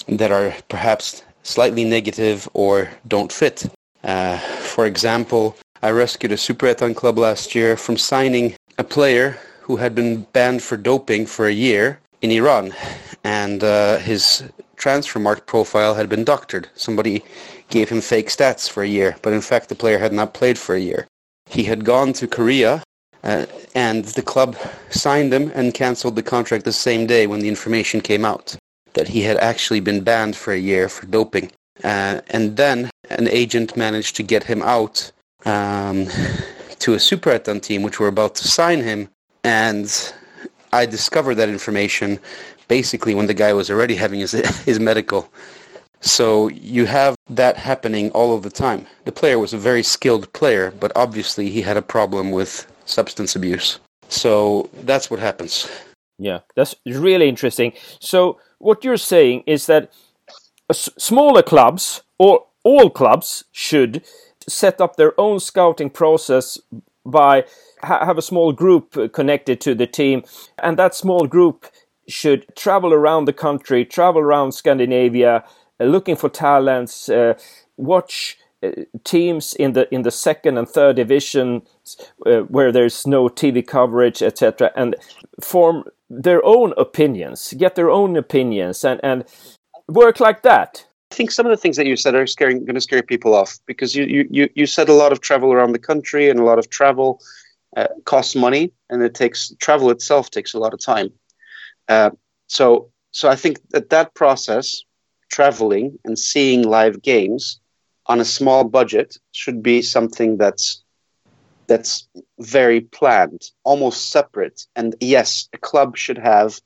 that 0.07 0.31
are 0.31 0.55
perhaps 0.69 1.23
slightly 1.43 1.83
negative 1.83 2.47
or 2.53 2.89
don't 3.07 3.31
fit. 3.31 3.65
Uh, 4.03 4.37
for 4.37 4.85
example, 4.85 5.55
I 5.81 5.91
rescued 5.91 6.31
a 6.31 6.35
Superettan 6.35 6.95
club 6.95 7.17
last 7.17 7.55
year 7.55 7.77
from 7.77 7.97
signing 7.97 8.55
a 8.77 8.83
player 8.83 9.37
who 9.61 9.77
had 9.77 9.95
been 9.95 10.23
banned 10.33 10.63
for 10.63 10.77
doping 10.77 11.25
for 11.25 11.47
a 11.47 11.53
year 11.53 11.99
in 12.21 12.31
Iran, 12.31 12.73
and 13.23 13.63
uh, 13.63 13.97
his 13.97 14.43
Transfermarkt 14.77 15.45
profile 15.45 15.95
had 15.95 16.07
been 16.07 16.23
doctored. 16.23 16.69
Somebody 16.75 17.23
gave 17.69 17.89
him 17.89 18.01
fake 18.01 18.29
stats 18.29 18.69
for 18.69 18.83
a 18.83 18.87
year, 18.87 19.17
but 19.21 19.33
in 19.33 19.41
fact 19.41 19.69
the 19.69 19.75
player 19.75 19.99
had 19.99 20.13
not 20.13 20.33
played 20.33 20.57
for 20.57 20.75
a 20.75 20.79
year. 20.79 21.07
He 21.49 21.63
had 21.63 21.83
gone 21.83 22.13
to 22.13 22.27
Korea 22.27 22.83
uh, 23.27 23.45
and 23.75 24.05
the 24.05 24.21
club 24.21 24.55
signed 24.89 25.33
him 25.33 25.51
and 25.53 25.73
cancelled 25.73 26.15
the 26.15 26.23
contract 26.23 26.63
the 26.63 26.71
same 26.71 27.05
day 27.05 27.27
when 27.27 27.41
the 27.41 27.49
information 27.49 28.01
came 28.01 28.25
out 28.25 28.55
that 28.93 29.07
he 29.07 29.21
had 29.21 29.37
actually 29.37 29.79
been 29.79 30.01
banned 30.03 30.35
for 30.35 30.53
a 30.53 30.57
year 30.57 30.89
for 30.89 31.05
doping. 31.05 31.51
Uh, 31.83 32.21
and 32.29 32.57
then 32.57 32.89
an 33.11 33.27
agent 33.27 33.77
managed 33.77 34.15
to 34.15 34.23
get 34.23 34.43
him 34.43 34.63
out 34.63 35.11
um, 35.45 36.05
to 36.79 36.93
a 36.93 36.97
Superettan 36.97 37.61
team, 37.61 37.83
which 37.83 37.99
were 37.99 38.07
about 38.07 38.33
to 38.35 38.47
sign 38.47 38.81
him. 38.81 39.09
And 39.43 39.87
I 40.73 40.85
discovered 40.85 41.35
that 41.35 41.49
information 41.49 42.19
basically 42.67 43.13
when 43.13 43.27
the 43.27 43.33
guy 43.33 43.53
was 43.53 43.69
already 43.69 43.95
having 43.95 44.19
his, 44.21 44.31
his 44.65 44.79
medical. 44.79 45.29
So 46.01 46.47
you 46.49 46.85
have 46.85 47.15
that 47.29 47.57
happening 47.57 48.09
all 48.11 48.35
of 48.35 48.43
the 48.43 48.49
time. 48.49 48.87
The 49.05 49.11
player 49.11 49.37
was 49.37 49.53
a 49.53 49.57
very 49.57 49.83
skilled 49.83 50.31
player, 50.33 50.71
but 50.79 50.91
obviously 50.95 51.49
he 51.49 51.61
had 51.61 51.77
a 51.77 51.81
problem 51.81 52.31
with 52.31 52.67
substance 52.87 53.35
abuse. 53.35 53.79
So 54.09 54.69
that's 54.83 55.11
what 55.11 55.19
happens. 55.19 55.69
Yeah, 56.17 56.39
that's 56.55 56.73
really 56.85 57.29
interesting. 57.29 57.73
So 57.99 58.39
what 58.57 58.83
you're 58.83 58.97
saying 58.97 59.43
is 59.45 59.67
that 59.67 59.91
smaller 60.71 61.43
clubs 61.43 62.01
or 62.17 62.45
all 62.63 62.89
clubs 62.89 63.43
should 63.51 64.03
set 64.47 64.81
up 64.81 64.95
their 64.95 65.19
own 65.19 65.39
scouting 65.39 65.89
process 65.89 66.59
by 67.05 67.45
ha- 67.83 68.05
have 68.05 68.17
a 68.17 68.21
small 68.21 68.51
group 68.51 69.13
connected 69.13 69.61
to 69.61 69.75
the 69.75 69.87
team, 69.87 70.23
and 70.63 70.77
that 70.77 70.95
small 70.95 71.27
group 71.27 71.67
should 72.07 72.45
travel 72.55 72.93
around 72.93 73.25
the 73.25 73.33
country, 73.33 73.85
travel 73.85 74.21
around 74.21 74.53
Scandinavia, 74.53 75.43
uh, 75.79 75.83
looking 75.83 76.15
for 76.15 76.29
talents, 76.29 77.09
uh, 77.09 77.33
watch 77.75 78.37
teams 79.03 79.53
in 79.53 79.73
the 79.73 79.93
in 79.93 80.01
the 80.01 80.11
second 80.11 80.57
and 80.57 80.67
third 80.67 80.95
division 80.95 81.61
uh, 82.25 82.39
where 82.41 82.71
there's 82.71 83.05
no 83.05 83.29
TV 83.29 83.65
coverage, 83.65 84.21
etc., 84.21 84.71
and 84.75 84.95
form 85.41 85.83
their 86.09 86.43
own 86.43 86.73
opinions, 86.77 87.53
get 87.57 87.75
their 87.75 87.89
own 87.89 88.15
opinions, 88.17 88.83
and 88.83 88.99
and 89.03 89.25
work 89.87 90.19
like 90.19 90.41
that. 90.43 90.85
I 91.11 91.15
think 91.15 91.31
some 91.31 91.45
of 91.45 91.51
the 91.51 91.57
things 91.57 91.77
that 91.77 91.85
you 91.85 91.95
said 91.95 92.15
are 92.15 92.27
scaring, 92.27 92.65
going 92.65 92.75
to 92.75 92.81
scare 92.81 93.01
people 93.01 93.33
off 93.33 93.57
because 93.65 93.95
you, 93.95 94.27
you, 94.29 94.49
you 94.55 94.65
said 94.65 94.89
a 94.89 94.93
lot 94.93 95.13
of 95.13 95.21
travel 95.21 95.53
around 95.53 95.71
the 95.71 95.79
country 95.79 96.29
and 96.29 96.37
a 96.37 96.43
lot 96.43 96.59
of 96.59 96.69
travel 96.69 97.21
uh, 97.77 97.87
costs 98.03 98.35
money 98.35 98.73
and 98.89 99.01
it 99.01 99.13
takes 99.13 99.53
travel 99.59 99.89
itself 99.89 100.29
takes 100.29 100.53
a 100.53 100.59
lot 100.59 100.73
of 100.73 100.81
time. 100.81 101.09
Uh, 101.87 102.09
so 102.47 102.91
so 103.11 103.29
I 103.29 103.35
think 103.35 103.69
that 103.69 103.89
that 103.89 104.13
process, 104.15 104.83
traveling 105.31 105.97
and 106.03 106.19
seeing 106.19 106.63
live 106.63 107.01
games 107.01 107.59
on 108.07 108.19
a 108.19 108.25
small 108.25 108.63
budget, 108.63 109.17
should 109.31 109.61
be 109.61 109.81
something 109.81 110.37
that's 110.37 110.83
that's 111.67 112.07
very 112.39 112.81
planned, 112.81 113.51
almost 113.63 114.09
separate. 114.09 114.65
And 114.75 114.95
yes, 115.01 115.49
a 115.53 115.57
club 115.57 115.97
should 115.97 116.17
have, 116.17 116.61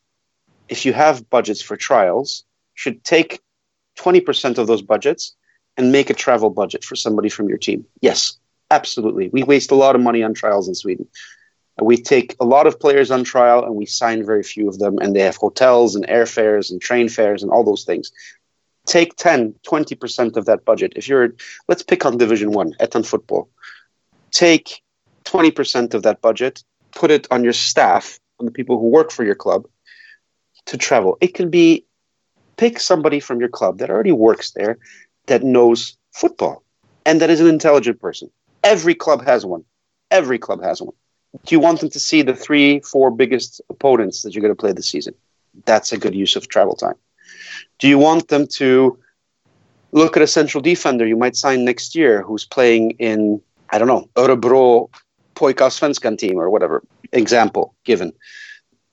if 0.70 0.86
you 0.86 0.94
have 0.94 1.30
budgets 1.30 1.62
for 1.62 1.76
trials, 1.76 2.46
should 2.76 3.04
take 3.04 3.42
20% 3.98 4.58
of 4.58 4.68
those 4.68 4.84
budgets 4.84 5.36
and 5.76 5.92
make 5.92 6.10
a 6.10 6.14
travel 6.14 6.50
budget 6.50 6.84
for 6.84 6.96
somebody 6.96 7.30
from 7.30 7.50
your 7.50 7.58
team. 7.58 7.86
Yes, 8.02 8.38
absolutely. 8.70 9.30
We 9.30 9.44
waste 9.44 9.72
a 9.72 9.76
lot 9.76 9.96
of 9.96 10.02
money 10.02 10.22
on 10.22 10.34
trials 10.34 10.68
in 10.68 10.76
Sweden. 10.76 11.08
We 11.82 11.98
take 11.98 12.36
a 12.40 12.46
lot 12.46 12.68
of 12.68 12.80
players 12.80 13.10
on 13.10 13.24
trial 13.24 13.64
and 13.64 13.76
we 13.76 13.88
sign 13.88 14.24
very 14.24 14.44
few 14.44 14.68
of 14.68 14.78
them, 14.78 15.00
and 15.00 15.16
they 15.16 15.22
have 15.22 15.38
hotels 15.38 15.96
and 15.96 16.06
airfares 16.08 16.70
and 16.70 16.80
train 16.80 17.10
fares 17.10 17.42
and 17.42 17.52
all 17.52 17.64
those 17.64 17.86
things. 17.86 18.12
Take 18.86 19.16
10, 19.16 19.56
20% 19.68 20.38
of 20.38 20.46
that 20.46 20.66
budget. 20.66 20.94
If 20.96 21.08
you're, 21.08 21.34
let's 21.68 21.84
pick 21.84 22.06
on 22.06 22.18
Division 22.18 22.52
One, 22.52 22.74
Ettan 22.80 23.06
football. 23.06 23.50
Take 24.32 24.82
20% 25.26 25.94
of 25.94 26.04
that 26.04 26.22
budget, 26.22 26.64
put 26.96 27.12
it 27.12 27.28
on 27.32 27.44
your 27.44 27.54
staff, 27.54 28.20
on 28.40 28.46
the 28.46 28.52
people 28.52 28.80
who 28.80 28.88
work 28.88 29.12
for 29.12 29.24
your 29.24 29.36
club 29.36 29.66
to 30.66 30.78
travel. 30.78 31.18
It 31.22 31.34
can 31.34 31.50
be 31.50 31.86
pick 32.58 32.80
somebody 32.80 33.20
from 33.20 33.40
your 33.40 33.50
club 33.50 33.80
that 33.80 33.90
already 33.90 34.12
works 34.12 34.52
there 34.52 34.78
that 35.28 35.44
knows 35.44 35.98
football 36.14 36.64
and 37.06 37.22
that 37.22 37.30
is 37.30 37.40
an 37.40 37.48
intelligent 37.48 38.00
person. 38.00 38.30
Every 38.64 38.96
club 38.96 39.26
has 39.26 39.46
one. 39.46 39.64
Every 40.10 40.38
club 40.38 40.64
has 40.64 40.82
one. 40.82 40.96
Do 41.46 41.56
you 41.56 41.60
want 41.60 41.80
them 41.80 41.90
to 41.90 42.00
see 42.00 42.22
the 42.22 42.36
three, 42.36 42.82
four 42.82 43.10
biggest 43.10 43.62
opponents 43.70 44.22
that 44.22 44.34
you're 44.34 44.42
going 44.42 44.54
to 44.54 44.60
play 44.60 44.74
this 44.74 44.90
season? 44.90 45.14
That's 45.66 45.92
a 45.92 45.98
good 45.98 46.14
use 46.14 46.36
of 46.36 46.48
travel 46.48 46.76
time. 46.76 46.96
Do 47.80 47.88
you 47.88 47.98
want 47.98 48.28
them 48.28 48.48
to 48.56 48.98
look 49.92 50.16
at 50.16 50.24
a 50.24 50.28
central 50.28 50.62
defender 50.62 51.06
you 51.06 51.18
might 51.18 51.36
sign 51.36 51.66
next 51.66 51.96
year 51.96 52.22
who's 52.22 52.46
playing 52.46 52.92
in, 52.92 53.42
I 53.70 53.78
don't 53.78 53.88
know, 53.88 54.10
Örebro 54.16 54.90
Pojkar 55.36 56.18
team 56.18 56.38
or 56.38 56.50
whatever 56.50 56.84
example 57.12 57.76
given? 57.84 58.14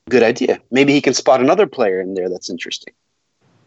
Good 0.09 0.23
idea. 0.23 0.61
Maybe 0.71 0.93
he 0.93 1.01
can 1.01 1.15
spot 1.15 1.41
another 1.41 1.67
player 1.67 2.01
in 2.01 2.15
there 2.15 2.29
that's 2.29 2.51
interesting 2.51 2.95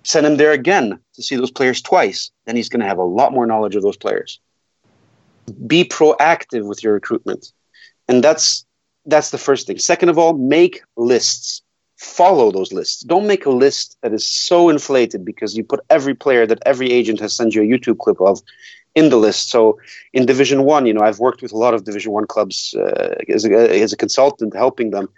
send 0.04 0.26
him 0.26 0.38
there 0.38 0.52
again 0.52 1.00
to 1.14 1.24
see 1.24 1.36
those 1.36 1.52
players 1.52 1.82
twice, 1.82 2.32
then 2.46 2.56
he's 2.56 2.70
going 2.70 2.80
to 2.80 2.88
have 2.88 2.98
a 2.98 3.04
lot 3.04 3.34
more 3.34 3.46
knowledge 3.46 3.76
of 3.76 3.84
those 3.84 3.98
players. 3.98 4.40
Be 5.68 5.84
proactive 5.84 6.68
with 6.68 6.84
your 6.84 6.94
recruitment. 6.94 7.52
And 8.08 8.24
that's 8.24 8.66
that's 9.06 9.32
the 9.32 9.38
first 9.38 9.68
thing. 9.68 9.80
Second 9.80 10.10
of 10.10 10.18
all, 10.18 10.34
make 10.34 10.82
lists. 10.96 11.64
Follow 12.02 12.52
those 12.52 12.74
lists. 12.74 13.04
Don't 13.04 13.28
make 13.28 13.46
a 13.46 13.52
list 13.52 13.96
that 14.02 14.12
is 14.12 14.28
so 14.28 14.70
inflated 14.70 15.24
because 15.24 15.56
you 15.56 15.64
put 15.64 15.82
every 15.92 16.16
player 16.16 16.48
that 16.48 16.58
every 16.66 16.92
agent 16.92 17.20
has 17.20 17.36
sent 17.36 17.54
you 17.54 17.62
a 17.62 17.66
YouTube 17.66 18.00
clip 18.00 18.20
of 18.20 18.42
in 18.96 19.10
the 19.10 19.18
list. 19.18 19.52
So 19.52 19.78
in 20.12 20.26
Division 20.26 20.64
One, 20.64 20.88
you 20.88 20.96
know, 20.96 21.02
I've 21.02 21.20
worked 21.20 21.44
with 21.44 21.52
a 21.52 21.58
lot 21.58 21.76
of 21.76 21.84
Division 21.84 22.12
One 22.12 22.26
clubs 22.26 22.74
uh, 22.74 23.18
as, 23.30 23.46
a, 23.46 23.82
as 23.84 23.94
a 23.94 23.98
consultant, 23.98 24.56
helping 24.56 24.90
them. 24.90 25.10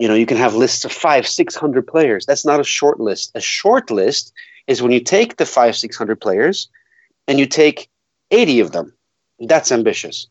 You 0.00 0.08
know 0.08 0.14
you 0.14 0.26
can 0.26 0.36
have 0.36 0.56
lists 0.56 0.84
of 0.84 0.90
five 0.90 1.28
six 1.28 1.54
hundred 1.54 1.86
players. 1.86 2.26
That's 2.26 2.44
not 2.44 2.58
a 2.58 2.64
short 2.64 2.98
list. 2.98 3.30
A 3.36 3.40
short 3.40 3.88
list 3.88 4.32
is 4.66 4.82
when 4.82 4.90
you 4.90 5.00
take 5.00 5.36
the 5.36 5.46
five 5.46 5.76
six 5.76 5.96
hundred 5.96 6.20
players 6.20 6.68
and 7.28 7.38
you 7.38 7.46
take 7.46 7.88
80 8.32 8.60
of 8.60 8.72
them. 8.72 8.92
That's 9.38 9.70
ambitious. 9.70 10.26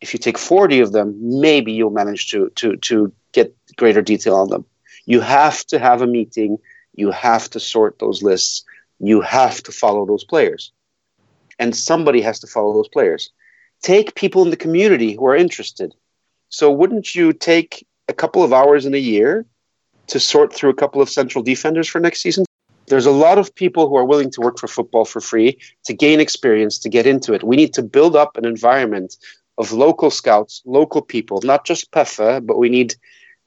If 0.00 0.12
you 0.12 0.20
take 0.20 0.38
40 0.38 0.78
of 0.78 0.92
them 0.92 1.16
maybe 1.40 1.72
you'll 1.72 1.90
manage 1.90 2.30
to 2.30 2.50
to 2.50 2.76
to 2.76 3.12
get 3.32 3.56
greater 3.76 4.02
detail 4.02 4.36
on 4.36 4.50
them 4.50 4.64
you 5.06 5.20
have 5.20 5.64
to 5.66 5.78
have 5.78 6.02
a 6.02 6.06
meeting. 6.06 6.58
You 6.94 7.10
have 7.10 7.50
to 7.50 7.60
sort 7.60 7.98
those 7.98 8.22
lists. 8.22 8.64
You 9.00 9.20
have 9.20 9.62
to 9.64 9.72
follow 9.72 10.06
those 10.06 10.24
players. 10.24 10.72
And 11.58 11.76
somebody 11.76 12.20
has 12.22 12.40
to 12.40 12.46
follow 12.46 12.72
those 12.72 12.88
players. 12.88 13.30
Take 13.82 14.14
people 14.14 14.42
in 14.42 14.50
the 14.50 14.56
community 14.56 15.14
who 15.14 15.26
are 15.26 15.36
interested. 15.36 15.94
So 16.48 16.70
wouldn't 16.70 17.14
you 17.14 17.32
take 17.32 17.86
a 18.08 18.12
couple 18.12 18.42
of 18.42 18.52
hours 18.52 18.86
in 18.86 18.94
a 18.94 18.98
year 18.98 19.46
to 20.08 20.20
sort 20.20 20.52
through 20.52 20.70
a 20.70 20.74
couple 20.74 21.00
of 21.00 21.08
central 21.08 21.42
defenders 21.42 21.88
for 21.88 22.00
next 22.00 22.22
season. 22.22 22.44
There's 22.86 23.06
a 23.06 23.10
lot 23.10 23.38
of 23.38 23.54
people 23.54 23.88
who 23.88 23.96
are 23.96 24.04
willing 24.04 24.30
to 24.32 24.40
work 24.40 24.58
for 24.58 24.68
football 24.68 25.04
for 25.04 25.20
free 25.20 25.58
to 25.84 25.94
gain 25.94 26.20
experience, 26.20 26.78
to 26.80 26.88
get 26.88 27.06
into 27.06 27.32
it. 27.32 27.42
We 27.42 27.56
need 27.56 27.72
to 27.74 27.82
build 27.82 28.14
up 28.14 28.36
an 28.36 28.44
environment 28.44 29.16
of 29.56 29.72
local 29.72 30.10
scouts, 30.10 30.62
local 30.66 31.00
people, 31.00 31.40
not 31.42 31.64
just 31.64 31.90
PEFA, 31.92 32.44
but 32.44 32.58
we 32.58 32.68
need 32.68 32.94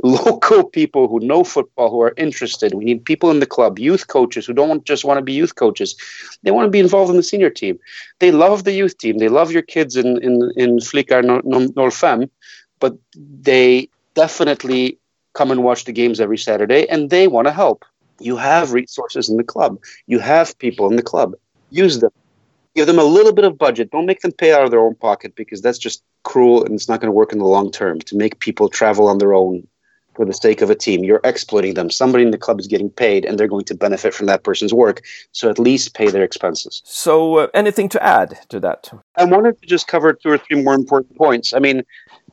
local 0.04 0.64
people 0.64 1.08
who 1.08 1.20
know 1.20 1.44
football, 1.44 1.90
who 1.90 2.02
are 2.02 2.14
interested. 2.18 2.74
We 2.74 2.86
need 2.86 3.06
people 3.06 3.32
in 3.32 3.40
the 3.40 3.46
club, 3.46 3.80
youth 3.80 4.08
coaches 4.08 4.46
who 4.46 4.54
don't 4.54 4.84
just 4.86 5.06
want 5.06 5.18
to 5.18 5.24
be 5.24 5.34
youth 5.34 5.56
coaches. 5.56 5.96
They 6.44 6.52
want 6.52 6.68
to 6.68 6.72
be 6.72 6.80
involved 6.80 7.10
in 7.10 7.18
the 7.18 7.24
senior 7.24 7.50
team. 7.50 7.80
They 8.20 8.32
love 8.32 8.64
the 8.64 8.74
youth 8.74 8.98
team. 8.98 9.18
They 9.18 9.30
love 9.30 9.52
your 9.52 9.64
kids 9.64 9.96
in, 9.96 10.22
in, 10.22 10.52
in 10.56 10.78
Flickr 10.78 11.24
Norfem, 11.44 12.30
but 12.80 12.96
they 13.16 13.90
definitely 14.14 15.00
come 15.34 15.52
and 15.52 15.64
watch 15.64 15.86
the 15.86 15.92
games 15.92 16.20
every 16.20 16.38
Saturday 16.38 16.88
and 16.90 17.10
they 17.10 17.28
want 17.28 17.48
to 17.48 17.54
help. 17.54 17.86
You 18.20 18.38
have 18.38 18.74
resources 18.74 19.30
in 19.30 19.38
the 19.38 19.44
club, 19.44 19.80
you 20.08 20.20
have 20.20 20.58
people 20.58 20.90
in 20.90 20.96
the 20.96 21.04
club. 21.04 21.34
Use 21.70 22.00
them. 22.00 22.12
Give 22.76 22.88
them 22.88 23.00
a 23.00 23.04
little 23.04 23.34
bit 23.34 23.46
of 23.46 23.58
budget. 23.58 23.92
Don't 23.92 24.06
make 24.06 24.22
them 24.22 24.32
pay 24.32 24.54
out 24.54 24.64
of 24.64 24.72
their 24.72 24.80
own 24.80 24.96
pocket 24.96 25.36
because 25.36 25.62
that's 25.62 25.78
just 25.78 26.04
cruel 26.24 26.64
and 26.64 26.74
it's 26.76 26.88
not 26.88 27.02
going 27.02 27.08
to 27.08 27.14
work 27.14 27.34
in 27.34 27.40
the 27.40 27.46
long 27.46 27.72
term 27.72 28.00
to 28.00 28.16
make 28.16 28.40
people 28.40 28.70
travel 28.70 29.08
on 29.08 29.18
their 29.18 29.34
own 29.34 29.68
for 30.18 30.26
the 30.26 30.34
sake 30.34 30.62
of 30.62 30.70
a 30.70 30.76
team. 30.76 31.04
You're 31.06 31.22
exploiting 31.24 31.76
them. 31.76 31.90
Somebody 31.90 32.24
in 32.26 32.32
the 32.32 32.38
club 32.38 32.60
is 32.60 32.68
getting 32.68 32.90
paid 32.90 33.24
and 33.24 33.40
they're 33.40 33.48
going 33.48 33.66
to 33.66 33.76
benefit 33.76 34.14
from 34.14 34.26
that 34.26 34.44
person's 34.44 34.74
work. 34.74 35.02
So 35.32 35.50
at 35.50 35.60
least 35.60 35.94
pay 35.94 36.10
their 36.10 36.24
expenses. 36.24 36.82
So, 36.84 37.38
uh, 37.38 37.48
anything 37.54 37.88
to 37.90 38.04
add 38.04 38.38
to 38.50 38.60
that? 38.62 38.92
I 39.16 39.24
wanted 39.24 39.62
to 39.62 39.68
just 39.68 39.88
cover 39.88 40.12
two 40.14 40.30
or 40.30 40.40
three 40.40 40.62
more 40.62 40.74
important 40.74 41.16
points. 41.16 41.54
I 41.54 41.60
mean, 41.60 41.84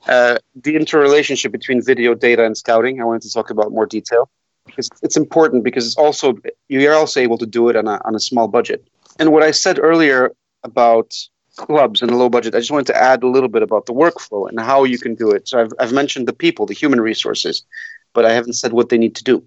uh, 0.09 0.39
the 0.55 0.75
interrelationship 0.77 1.53
between 1.53 1.83
video 1.83 2.15
data 2.15 2.45
and 2.45 2.57
scouting. 2.57 3.01
I 3.01 3.05
wanted 3.05 3.23
to 3.23 3.33
talk 3.33 3.51
about 3.51 3.71
more 3.71 3.87
detail 3.87 4.31
because 4.67 4.89
it's 5.03 5.17
important 5.17 5.63
because 5.63 5.87
it's 5.87 5.97
also 5.97 6.35
you're 6.69 6.95
also 6.95 7.21
able 7.21 7.39
to 7.39 7.47
do 7.47 7.69
it 7.69 7.77
on 7.77 7.87
a 7.87 8.01
on 8.05 8.15
a 8.15 8.21
small 8.21 8.49
budget. 8.49 8.87
And 9.19 9.31
what 9.31 9.43
I 9.43 9.53
said 9.53 9.79
earlier 9.79 10.33
about 10.63 11.15
clubs 11.57 12.03
and 12.03 12.17
low 12.17 12.29
budget, 12.29 12.55
I 12.55 12.59
just 12.59 12.71
wanted 12.71 12.87
to 12.89 12.97
add 12.97 13.23
a 13.23 13.29
little 13.29 13.49
bit 13.49 13.63
about 13.63 13.87
the 13.87 13.93
workflow 13.93 14.49
and 14.49 14.61
how 14.61 14.85
you 14.85 14.99
can 14.99 15.15
do 15.15 15.31
it. 15.31 15.49
So 15.49 15.61
I've 15.61 15.73
I've 15.79 15.93
mentioned 15.93 16.29
the 16.29 16.33
people, 16.33 16.67
the 16.67 16.75
human 16.75 17.01
resources, 17.01 17.65
but 18.13 18.25
I 18.25 18.33
haven't 18.33 18.55
said 18.55 18.73
what 18.73 18.89
they 18.89 18.99
need 18.99 19.15
to 19.17 19.25
do. 19.25 19.45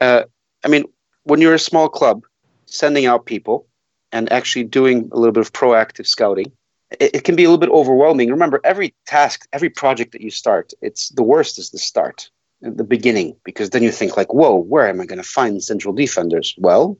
Uh, 0.00 0.24
I 0.64 0.68
mean, 0.68 0.84
when 1.24 1.40
you're 1.40 1.54
a 1.54 1.58
small 1.58 1.88
club, 1.88 2.22
sending 2.66 3.06
out 3.06 3.26
people 3.26 3.66
and 4.10 4.30
actually 4.32 4.64
doing 4.64 5.08
a 5.12 5.16
little 5.16 5.32
bit 5.32 5.42
of 5.42 5.52
proactive 5.52 6.06
scouting 6.06 6.52
it, 7.00 7.16
it, 7.16 7.24
can 7.24 7.36
be 7.36 7.44
a 7.44 7.48
little 7.48 7.58
bit 7.58 7.70
overwhelming. 7.70 8.30
Remember, 8.30 8.60
every 8.64 8.94
task, 9.06 9.46
every 9.52 9.70
project 9.70 10.12
that 10.12 10.20
you 10.20 10.30
start, 10.30 10.72
it's 10.80 11.08
the 11.10 11.22
worst 11.22 11.58
is 11.58 11.70
the 11.70 11.78
start, 11.78 12.30
the 12.60 12.84
beginning, 12.84 13.36
because 13.44 13.70
then 13.70 13.82
you 13.82 13.90
think 13.90 14.16
like, 14.16 14.32
whoa, 14.32 14.56
where 14.56 14.88
am 14.88 15.00
I 15.00 15.06
going 15.06 15.22
to 15.22 15.28
find 15.28 15.62
central 15.62 15.94
defenders? 15.94 16.54
Well, 16.58 16.98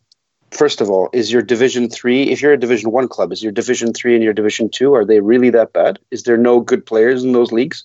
first 0.53 0.81
of 0.81 0.91
all, 0.91 1.09
is 1.13 1.33
your 1.33 1.43
Division 1.43 1.89
three? 1.89 2.25
If 2.25 2.43
you're 2.43 2.53
a 2.53 2.61
Division 2.61 2.91
one 2.91 3.09
club, 3.09 3.33
is 3.33 3.43
your 3.43 3.53
Division 3.53 3.93
three 3.93 4.15
and 4.15 4.23
your 4.23 4.33
Division 4.33 4.69
two 4.69 4.95
are 4.95 5.05
they 5.05 5.21
really 5.21 5.51
that 5.51 5.73
bad? 5.73 5.99
Is 6.11 6.23
there 6.23 6.37
no 6.37 6.61
good 6.61 6.87
players 6.87 7.25
in 7.25 7.33
those 7.33 7.53
leagues 7.53 7.85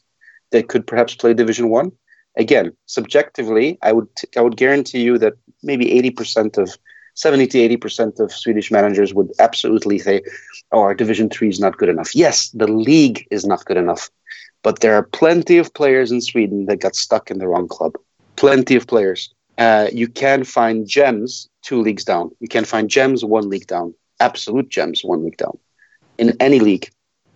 that 0.52 0.68
could 0.68 0.86
perhaps 0.86 1.16
play 1.16 1.34
Division 1.34 1.70
one? 1.70 1.92
Again, 2.36 2.74
subjectively, 2.86 3.78
I 3.82 3.94
would 3.94 4.16
t- 4.16 4.28
I 4.38 4.42
would 4.42 4.58
guarantee 4.58 5.02
you 5.02 5.18
that 5.18 5.34
maybe 5.64 5.92
eighty 5.92 6.12
percent 6.12 6.58
of 6.58 6.78
70 7.18 7.48
to 7.48 7.78
80% 7.78 8.20
of 8.20 8.32
Swedish 8.32 8.70
managers 8.70 9.12
would 9.12 9.32
absolutely 9.40 9.98
say, 9.98 10.22
oh, 10.72 10.82
our 10.82 10.94
Division 10.94 11.30
3 11.30 11.50
is 11.50 11.60
not 11.60 11.78
good 11.78 11.90
enough. 11.90 12.14
Yes, 12.16 12.50
the 12.52 12.68
league 12.68 13.26
is 13.32 13.44
not 13.44 13.66
good 13.66 13.78
enough. 13.78 14.12
But 14.62 14.82
there 14.82 14.94
are 14.94 15.04
plenty 15.04 15.58
of 15.58 15.74
players 15.74 16.12
in 16.12 16.22
Sweden 16.22 16.68
that 16.68 16.80
got 16.80 16.96
stuck 16.96 17.32
in 17.32 17.40
the 17.40 17.48
wrong 17.48 17.68
club. 17.68 17.94
Plenty 18.36 18.76
of 18.76 18.86
players. 18.86 19.34
Uh, 19.58 19.88
you 19.92 20.08
can 20.08 20.44
find 20.44 20.88
gems 20.88 21.50
two 21.64 21.82
leagues 21.82 22.04
down. 22.04 22.32
You 22.40 22.48
can 22.48 22.66
find 22.66 22.90
gems 22.90 23.26
one 23.26 23.50
league 23.50 23.68
down. 23.68 23.94
absolute 24.20 24.70
gems 24.70 25.04
one 25.04 25.24
league 25.24 25.38
down 25.38 25.58
in 26.18 26.36
any 26.40 26.60
league. 26.60 26.90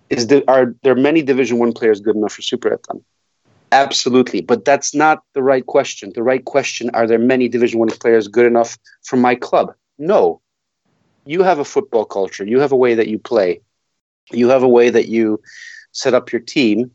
Is 0.09 0.27
there 0.27 0.43
are 0.47 0.75
there 0.83 0.95
many 0.95 1.21
Division 1.21 1.57
One 1.57 1.73
players 1.73 2.01
good 2.01 2.15
enough 2.15 2.33
for 2.33 2.41
Superettan? 2.41 3.01
Absolutely, 3.71 4.41
but 4.41 4.65
that's 4.65 4.93
not 4.93 5.23
the 5.33 5.41
right 5.41 5.65
question. 5.65 6.11
The 6.13 6.23
right 6.23 6.43
question: 6.43 6.89
Are 6.93 7.07
there 7.07 7.19
many 7.19 7.47
Division 7.47 7.79
One 7.79 7.89
players 7.89 8.27
good 8.27 8.45
enough 8.45 8.77
for 9.03 9.15
my 9.15 9.35
club? 9.35 9.73
No. 9.97 10.41
You 11.25 11.43
have 11.43 11.59
a 11.59 11.65
football 11.65 12.05
culture. 12.05 12.45
You 12.45 12.59
have 12.59 12.71
a 12.71 12.75
way 12.75 12.95
that 12.95 13.07
you 13.07 13.19
play. 13.19 13.61
You 14.31 14.49
have 14.49 14.63
a 14.63 14.67
way 14.67 14.89
that 14.89 15.07
you 15.07 15.39
set 15.91 16.13
up 16.13 16.31
your 16.31 16.41
team. 16.41 16.91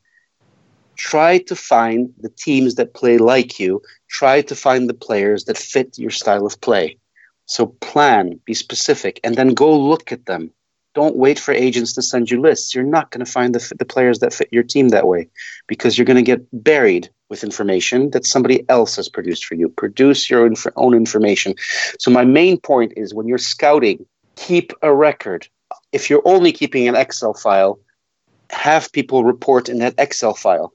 Try 0.96 1.38
to 1.38 1.56
find 1.56 2.12
the 2.18 2.30
teams 2.30 2.76
that 2.76 2.94
play 2.94 3.18
like 3.18 3.58
you. 3.60 3.82
Try 4.08 4.42
to 4.42 4.54
find 4.54 4.88
the 4.88 4.94
players 4.94 5.44
that 5.44 5.58
fit 5.58 5.98
your 5.98 6.10
style 6.10 6.46
of 6.46 6.60
play. 6.60 6.98
So 7.46 7.66
plan, 7.66 8.40
be 8.44 8.54
specific, 8.54 9.20
and 9.22 9.36
then 9.36 9.54
go 9.54 9.78
look 9.78 10.10
at 10.10 10.26
them 10.26 10.52
don't 10.96 11.16
wait 11.16 11.38
for 11.38 11.52
agents 11.52 11.92
to 11.92 12.00
send 12.00 12.30
you 12.30 12.40
lists. 12.40 12.74
You're 12.74 12.82
not 12.82 13.10
going 13.10 13.24
to 13.24 13.30
find 13.30 13.54
the, 13.54 13.74
the 13.78 13.84
players 13.84 14.20
that 14.20 14.32
fit 14.32 14.48
your 14.50 14.62
team 14.62 14.88
that 14.88 15.06
way 15.06 15.28
because 15.66 15.96
you're 15.96 16.06
going 16.06 16.16
to 16.16 16.22
get 16.22 16.40
buried 16.64 17.10
with 17.28 17.44
information 17.44 18.10
that 18.12 18.24
somebody 18.24 18.64
else 18.70 18.96
has 18.96 19.06
produced 19.06 19.44
for 19.44 19.56
you. 19.56 19.68
Produce 19.68 20.30
your 20.30 20.46
inf- 20.46 20.66
own 20.76 20.94
information. 20.94 21.54
So, 21.98 22.10
my 22.10 22.24
main 22.24 22.58
point 22.58 22.94
is 22.96 23.12
when 23.12 23.28
you're 23.28 23.36
scouting, 23.36 24.06
keep 24.36 24.72
a 24.80 24.94
record. 24.94 25.46
If 25.92 26.08
you're 26.08 26.22
only 26.24 26.50
keeping 26.50 26.88
an 26.88 26.96
Excel 26.96 27.34
file, 27.34 27.78
have 28.48 28.90
people 28.90 29.22
report 29.22 29.68
in 29.68 29.80
that 29.80 29.94
Excel 29.98 30.32
file. 30.32 30.72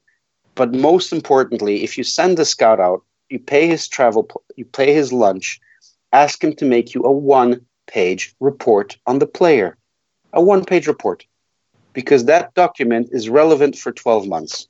But 0.62 0.76
most 0.76 1.12
importantly, 1.12 1.84
if 1.84 1.98
you 1.98 2.04
send 2.04 2.38
a 2.38 2.46
scout 2.46 2.80
out, 2.80 3.02
you 3.30 3.40
pay 3.40 3.66
his 3.66 3.88
travel, 3.88 4.30
you 4.56 4.64
pay 4.64 4.94
his 4.94 5.12
lunch, 5.12 5.60
ask 6.14 6.44
him 6.44 6.54
to 6.58 6.66
make 6.66 6.94
you 6.94 7.02
a 7.02 7.12
one 7.12 7.66
page 7.88 8.36
report 8.40 8.96
on 9.08 9.18
the 9.18 9.26
player 9.26 9.76
a 10.34 10.40
one 10.40 10.64
page 10.64 10.86
report 10.86 11.26
because 11.94 12.26
that 12.26 12.54
document 12.54 13.10
is 13.12 13.28
relevant 13.28 13.76
for 13.76 13.92
12 13.92 14.28
months. 14.28 14.68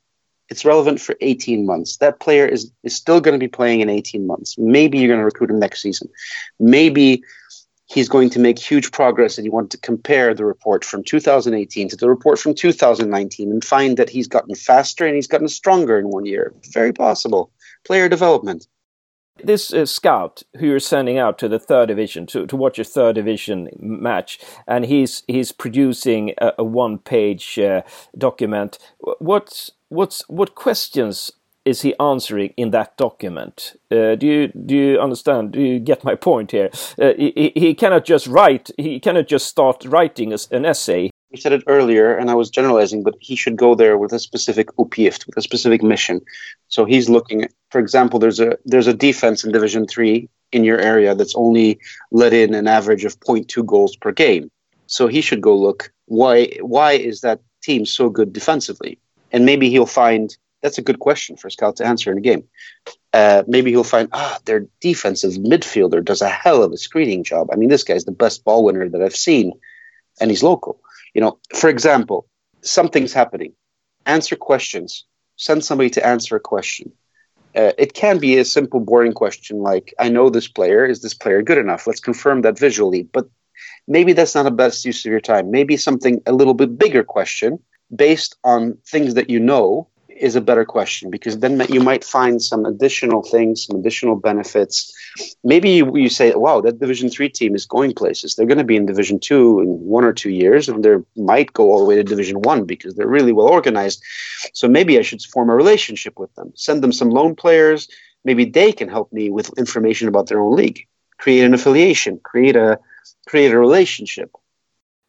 It's 0.48 0.64
relevant 0.64 0.98
for 0.98 1.14
18 1.20 1.66
months. 1.66 1.98
That 1.98 2.20
player 2.20 2.46
is, 2.46 2.72
is 2.82 2.96
still 2.96 3.20
going 3.20 3.38
to 3.38 3.46
be 3.46 3.56
playing 3.58 3.82
in 3.82 3.90
18 3.90 4.26
months. 4.26 4.56
Maybe 4.56 4.96
you're 4.96 5.08
going 5.08 5.20
to 5.20 5.26
recruit 5.26 5.50
him 5.50 5.58
next 5.58 5.82
season. 5.82 6.08
Maybe 6.58 7.22
he's 7.92 8.08
going 8.08 8.30
to 8.30 8.38
make 8.38 8.58
huge 8.58 8.90
progress 8.90 9.36
and 9.36 9.44
you 9.44 9.52
want 9.52 9.70
to 9.70 9.78
compare 9.78 10.34
the 10.34 10.44
report 10.44 10.84
from 10.84 11.04
2018 11.04 11.88
to 11.88 11.96
the 11.96 12.08
report 12.08 12.38
from 12.38 12.54
2019 12.54 13.50
and 13.50 13.64
find 13.64 13.96
that 13.96 14.08
he's 14.08 14.28
gotten 14.28 14.54
faster 14.54 15.06
and 15.06 15.14
he's 15.14 15.26
gotten 15.26 15.48
stronger 15.48 15.98
in 15.98 16.08
one 16.08 16.24
year. 16.24 16.54
Very 16.72 16.92
possible. 16.92 17.50
Player 17.84 18.08
development 18.08 18.66
this 19.42 19.72
uh, 19.72 19.86
scout 19.86 20.42
who 20.58 20.66
you're 20.66 20.80
sending 20.80 21.18
out 21.18 21.38
to 21.38 21.48
the 21.48 21.58
third 21.58 21.86
division 21.86 22.26
to, 22.26 22.46
to 22.46 22.56
watch 22.56 22.78
a 22.78 22.84
third 22.84 23.14
division 23.14 23.68
match, 23.78 24.38
and 24.66 24.84
he's 24.84 25.22
he's 25.26 25.52
producing 25.52 26.34
a, 26.38 26.52
a 26.58 26.64
one 26.64 26.98
page 26.98 27.58
uh, 27.58 27.82
document. 28.16 28.78
What 29.00 29.70
what's 29.88 30.22
what 30.28 30.54
questions 30.54 31.32
is 31.64 31.82
he 31.82 31.94
answering 31.98 32.52
in 32.56 32.70
that 32.70 32.96
document? 32.96 33.74
Uh, 33.90 34.14
do 34.14 34.26
you 34.26 34.48
do 34.48 34.76
you 34.76 35.00
understand? 35.00 35.52
Do 35.52 35.60
you 35.60 35.78
get 35.78 36.04
my 36.04 36.14
point 36.14 36.50
here? 36.50 36.70
Uh, 37.00 37.12
he, 37.16 37.52
he 37.54 37.74
cannot 37.74 38.04
just 38.04 38.26
write. 38.26 38.70
He 38.76 39.00
cannot 39.00 39.28
just 39.28 39.46
start 39.46 39.84
writing 39.84 40.32
an 40.50 40.64
essay 40.64 41.10
you 41.32 41.40
said 41.40 41.52
it 41.52 41.64
earlier, 41.66 42.14
and 42.14 42.30
I 42.30 42.34
was 42.34 42.50
generalizing, 42.50 43.02
but 43.02 43.14
he 43.18 43.36
should 43.36 43.56
go 43.56 43.74
there 43.74 43.96
with 43.96 44.12
a 44.12 44.18
specific 44.18 44.68
uppgift, 44.76 45.26
with 45.26 45.36
a 45.36 45.42
specific 45.42 45.82
mission. 45.82 46.20
So 46.68 46.84
he's 46.84 47.08
looking, 47.08 47.48
for 47.70 47.80
example, 47.80 48.18
there's 48.18 48.38
a 48.38 48.58
there's 48.66 48.86
a 48.86 48.94
defense 48.94 49.42
in 49.42 49.50
Division 49.50 49.86
Three 49.86 50.28
in 50.52 50.62
your 50.62 50.78
area 50.78 51.14
that's 51.14 51.34
only 51.34 51.80
let 52.10 52.34
in 52.34 52.54
an 52.54 52.68
average 52.68 53.06
of 53.06 53.18
0.2 53.20 53.64
goals 53.64 53.96
per 53.96 54.12
game. 54.12 54.50
So 54.86 55.06
he 55.06 55.22
should 55.22 55.40
go 55.40 55.56
look 55.56 55.90
why 56.04 56.48
why 56.60 56.92
is 56.92 57.22
that 57.22 57.40
team 57.62 57.86
so 57.86 58.10
good 58.10 58.32
defensively, 58.32 58.98
and 59.32 59.46
maybe 59.46 59.70
he'll 59.70 59.86
find 59.86 60.36
that's 60.62 60.78
a 60.78 60.82
good 60.82 61.00
question 61.00 61.36
for 61.36 61.50
scout 61.50 61.76
to 61.76 61.86
answer 61.86 62.10
in 62.12 62.18
a 62.18 62.22
game. 62.22 62.44
Uh, 63.12 63.42
maybe 63.46 63.70
he'll 63.70 63.84
find 63.84 64.08
ah 64.12 64.38
their 64.44 64.66
defensive 64.80 65.32
midfielder 65.32 66.04
does 66.04 66.22
a 66.22 66.28
hell 66.28 66.62
of 66.62 66.72
a 66.72 66.78
screening 66.78 67.24
job. 67.24 67.48
I 67.52 67.56
mean, 67.56 67.68
this 67.68 67.84
guy's 67.84 68.04
the 68.04 68.12
best 68.12 68.44
ball 68.44 68.64
winner 68.64 68.88
that 68.88 69.02
I've 69.02 69.16
seen, 69.16 69.52
and 70.20 70.30
he's 70.30 70.42
local 70.42 70.80
you 71.14 71.20
know, 71.20 71.38
for 71.54 71.68
example, 71.68 72.26
something's 72.62 73.12
happening. 73.12 73.52
Answer 74.06 74.36
questions. 74.36 75.04
Send 75.36 75.64
somebody 75.64 75.90
to 75.90 76.06
answer 76.06 76.36
a 76.36 76.40
question. 76.40 76.92
Uh, 77.54 77.72
it 77.76 77.92
can 77.92 78.18
be 78.18 78.38
a 78.38 78.44
simple, 78.44 78.80
boring 78.80 79.12
question 79.12 79.58
like, 79.58 79.94
I 79.98 80.08
know 80.08 80.30
this 80.30 80.48
player. 80.48 80.86
Is 80.86 81.02
this 81.02 81.14
player 81.14 81.42
good 81.42 81.58
enough? 81.58 81.86
Let's 81.86 82.00
confirm 82.00 82.42
that 82.42 82.58
visually. 82.58 83.02
But 83.02 83.28
maybe 83.86 84.14
that's 84.14 84.34
not 84.34 84.44
the 84.44 84.50
best 84.50 84.84
use 84.84 85.04
of 85.04 85.10
your 85.10 85.20
time. 85.20 85.50
Maybe 85.50 85.76
something 85.76 86.22
a 86.26 86.32
little 86.32 86.54
bit 86.54 86.78
bigger 86.78 87.04
question 87.04 87.58
based 87.94 88.36
on 88.42 88.78
things 88.86 89.14
that 89.14 89.28
you 89.28 89.38
know 89.38 89.86
is 90.16 90.36
a 90.36 90.40
better 90.40 90.64
question 90.64 91.10
because 91.10 91.38
then 91.38 91.64
you 91.68 91.80
might 91.80 92.04
find 92.04 92.42
some 92.42 92.64
additional 92.64 93.22
things, 93.22 93.66
some 93.66 93.78
additional 93.78 94.16
benefits. 94.16 94.92
Maybe 95.44 95.70
you, 95.70 95.96
you 95.96 96.08
say, 96.08 96.32
"Wow, 96.34 96.60
that 96.60 96.80
Division 96.80 97.08
Three 97.10 97.28
team 97.28 97.54
is 97.54 97.66
going 97.66 97.94
places. 97.94 98.34
They're 98.34 98.46
going 98.46 98.58
to 98.58 98.72
be 98.72 98.76
in 98.76 98.86
Division 98.86 99.18
Two 99.18 99.60
in 99.60 99.68
one 99.68 100.04
or 100.04 100.12
two 100.12 100.30
years, 100.30 100.68
and 100.68 100.84
they 100.84 100.96
might 101.16 101.52
go 101.52 101.70
all 101.70 101.80
the 101.80 101.84
way 101.84 101.96
to 101.96 102.04
Division 102.04 102.42
One 102.42 102.64
because 102.64 102.94
they're 102.94 103.06
really 103.06 103.32
well 103.32 103.48
organized. 103.48 104.02
So 104.52 104.68
maybe 104.68 104.98
I 104.98 105.02
should 105.02 105.22
form 105.22 105.50
a 105.50 105.56
relationship 105.56 106.18
with 106.18 106.34
them, 106.34 106.52
send 106.54 106.82
them 106.82 106.92
some 106.92 107.10
loan 107.10 107.34
players. 107.34 107.88
Maybe 108.24 108.44
they 108.44 108.72
can 108.72 108.88
help 108.88 109.12
me 109.12 109.30
with 109.30 109.56
information 109.58 110.08
about 110.08 110.28
their 110.28 110.40
own 110.40 110.54
league, 110.54 110.86
create 111.18 111.44
an 111.44 111.54
affiliation, 111.54 112.20
create 112.22 112.56
a 112.56 112.78
create 113.26 113.52
a 113.52 113.58
relationship." 113.58 114.30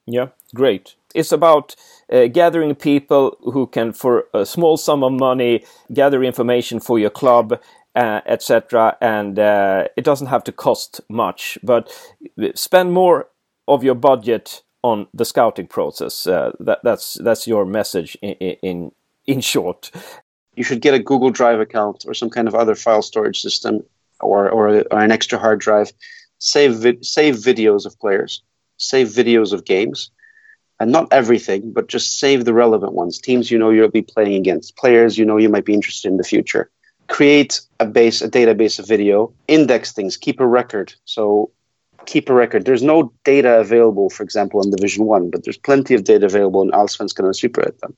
Yeah, 0.05 0.29
great. 0.53 0.95
It's 1.13 1.31
about 1.31 1.75
uh, 2.11 2.27
gathering 2.27 2.75
people 2.75 3.37
who 3.41 3.67
can, 3.67 3.93
for 3.93 4.25
a 4.33 4.45
small 4.45 4.77
sum 4.77 5.03
of 5.03 5.13
money, 5.13 5.63
gather 5.91 6.23
information 6.23 6.79
for 6.79 6.99
your 6.99 7.09
club, 7.09 7.59
uh, 7.95 8.21
etc. 8.25 8.97
And 9.01 9.37
uh, 9.39 9.87
it 9.95 10.03
doesn't 10.03 10.27
have 10.27 10.43
to 10.45 10.51
cost 10.51 11.01
much, 11.09 11.57
but 11.63 11.91
spend 12.55 12.93
more 12.93 13.27
of 13.67 13.83
your 13.83 13.95
budget 13.95 14.61
on 14.81 15.07
the 15.13 15.25
scouting 15.25 15.67
process. 15.67 16.27
Uh, 16.27 16.51
that, 16.59 16.79
that's 16.83 17.15
that's 17.15 17.47
your 17.47 17.65
message 17.65 18.17
in, 18.21 18.33
in 18.61 18.91
in 19.25 19.41
short. 19.41 19.91
You 20.55 20.63
should 20.63 20.81
get 20.81 20.93
a 20.93 20.99
Google 20.99 21.31
Drive 21.31 21.59
account 21.59 22.05
or 22.07 22.13
some 22.13 22.29
kind 22.29 22.47
of 22.47 22.55
other 22.55 22.75
file 22.75 23.01
storage 23.01 23.41
system, 23.41 23.83
or 24.19 24.49
or, 24.49 24.83
or 24.91 24.99
an 24.99 25.11
extra 25.11 25.39
hard 25.39 25.59
drive. 25.59 25.91
Save 26.39 26.75
vi- 26.75 27.01
save 27.01 27.35
videos 27.35 27.85
of 27.85 27.97
players, 27.99 28.41
save 28.77 29.07
videos 29.07 29.53
of 29.53 29.65
games 29.65 30.11
and 30.83 30.91
not 30.91 31.07
everything, 31.11 31.71
but 31.71 31.87
just 31.87 32.19
save 32.19 32.43
the 32.43 32.53
relevant 32.53 32.91
ones. 32.91 33.17
Teams 33.17 33.49
you 33.49 33.57
know 33.57 33.69
you'll 33.69 33.87
be 33.87 34.01
playing 34.01 34.35
against, 34.35 34.75
players 34.75 35.17
you 35.17 35.25
know 35.25 35.37
you 35.37 35.47
might 35.47 35.63
be 35.63 35.73
interested 35.73 36.09
in 36.09 36.17
the 36.17 36.25
future. 36.25 36.69
Create 37.07 37.61
a 37.79 37.85
base, 37.85 38.21
a 38.21 38.29
database 38.29 38.79
of 38.79 38.87
video, 38.87 39.31
index 39.47 39.93
things, 39.93 40.17
keep 40.17 40.41
a 40.41 40.45
record. 40.45 40.93
So 41.05 41.51
keep 42.05 42.29
a 42.29 42.33
record. 42.33 42.65
There's 42.65 42.83
no 42.83 43.13
data 43.23 43.59
available, 43.59 44.09
for 44.09 44.23
example, 44.23 44.61
in 44.61 44.71
Division 44.71 45.05
One, 45.05 45.29
but 45.29 45.45
there's 45.45 45.57
plenty 45.57 45.93
of 45.93 46.03
data 46.03 46.25
available 46.25 46.61
in 46.61 46.71
Allsvenskan 46.71 47.25
and 47.25 47.33
Superettan. 47.33 47.93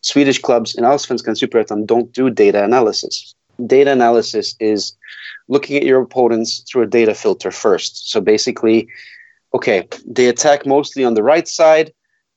Swedish 0.00 0.40
clubs 0.40 0.74
in 0.74 0.82
Allsvenskan 0.82 1.28
and 1.28 1.36
Superettan 1.36 1.86
don't 1.86 2.12
do 2.12 2.30
data 2.30 2.64
analysis. 2.64 3.32
Data 3.64 3.92
analysis 3.92 4.56
is 4.58 4.92
looking 5.46 5.76
at 5.76 5.84
your 5.84 6.00
opponents 6.00 6.64
through 6.68 6.82
a 6.82 6.86
data 6.86 7.14
filter 7.14 7.52
first. 7.52 8.10
So 8.10 8.20
basically, 8.20 8.88
okay, 9.54 9.88
they 10.04 10.26
attack 10.26 10.66
mostly 10.66 11.04
on 11.04 11.14
the 11.14 11.22
right 11.22 11.46
side 11.46 11.92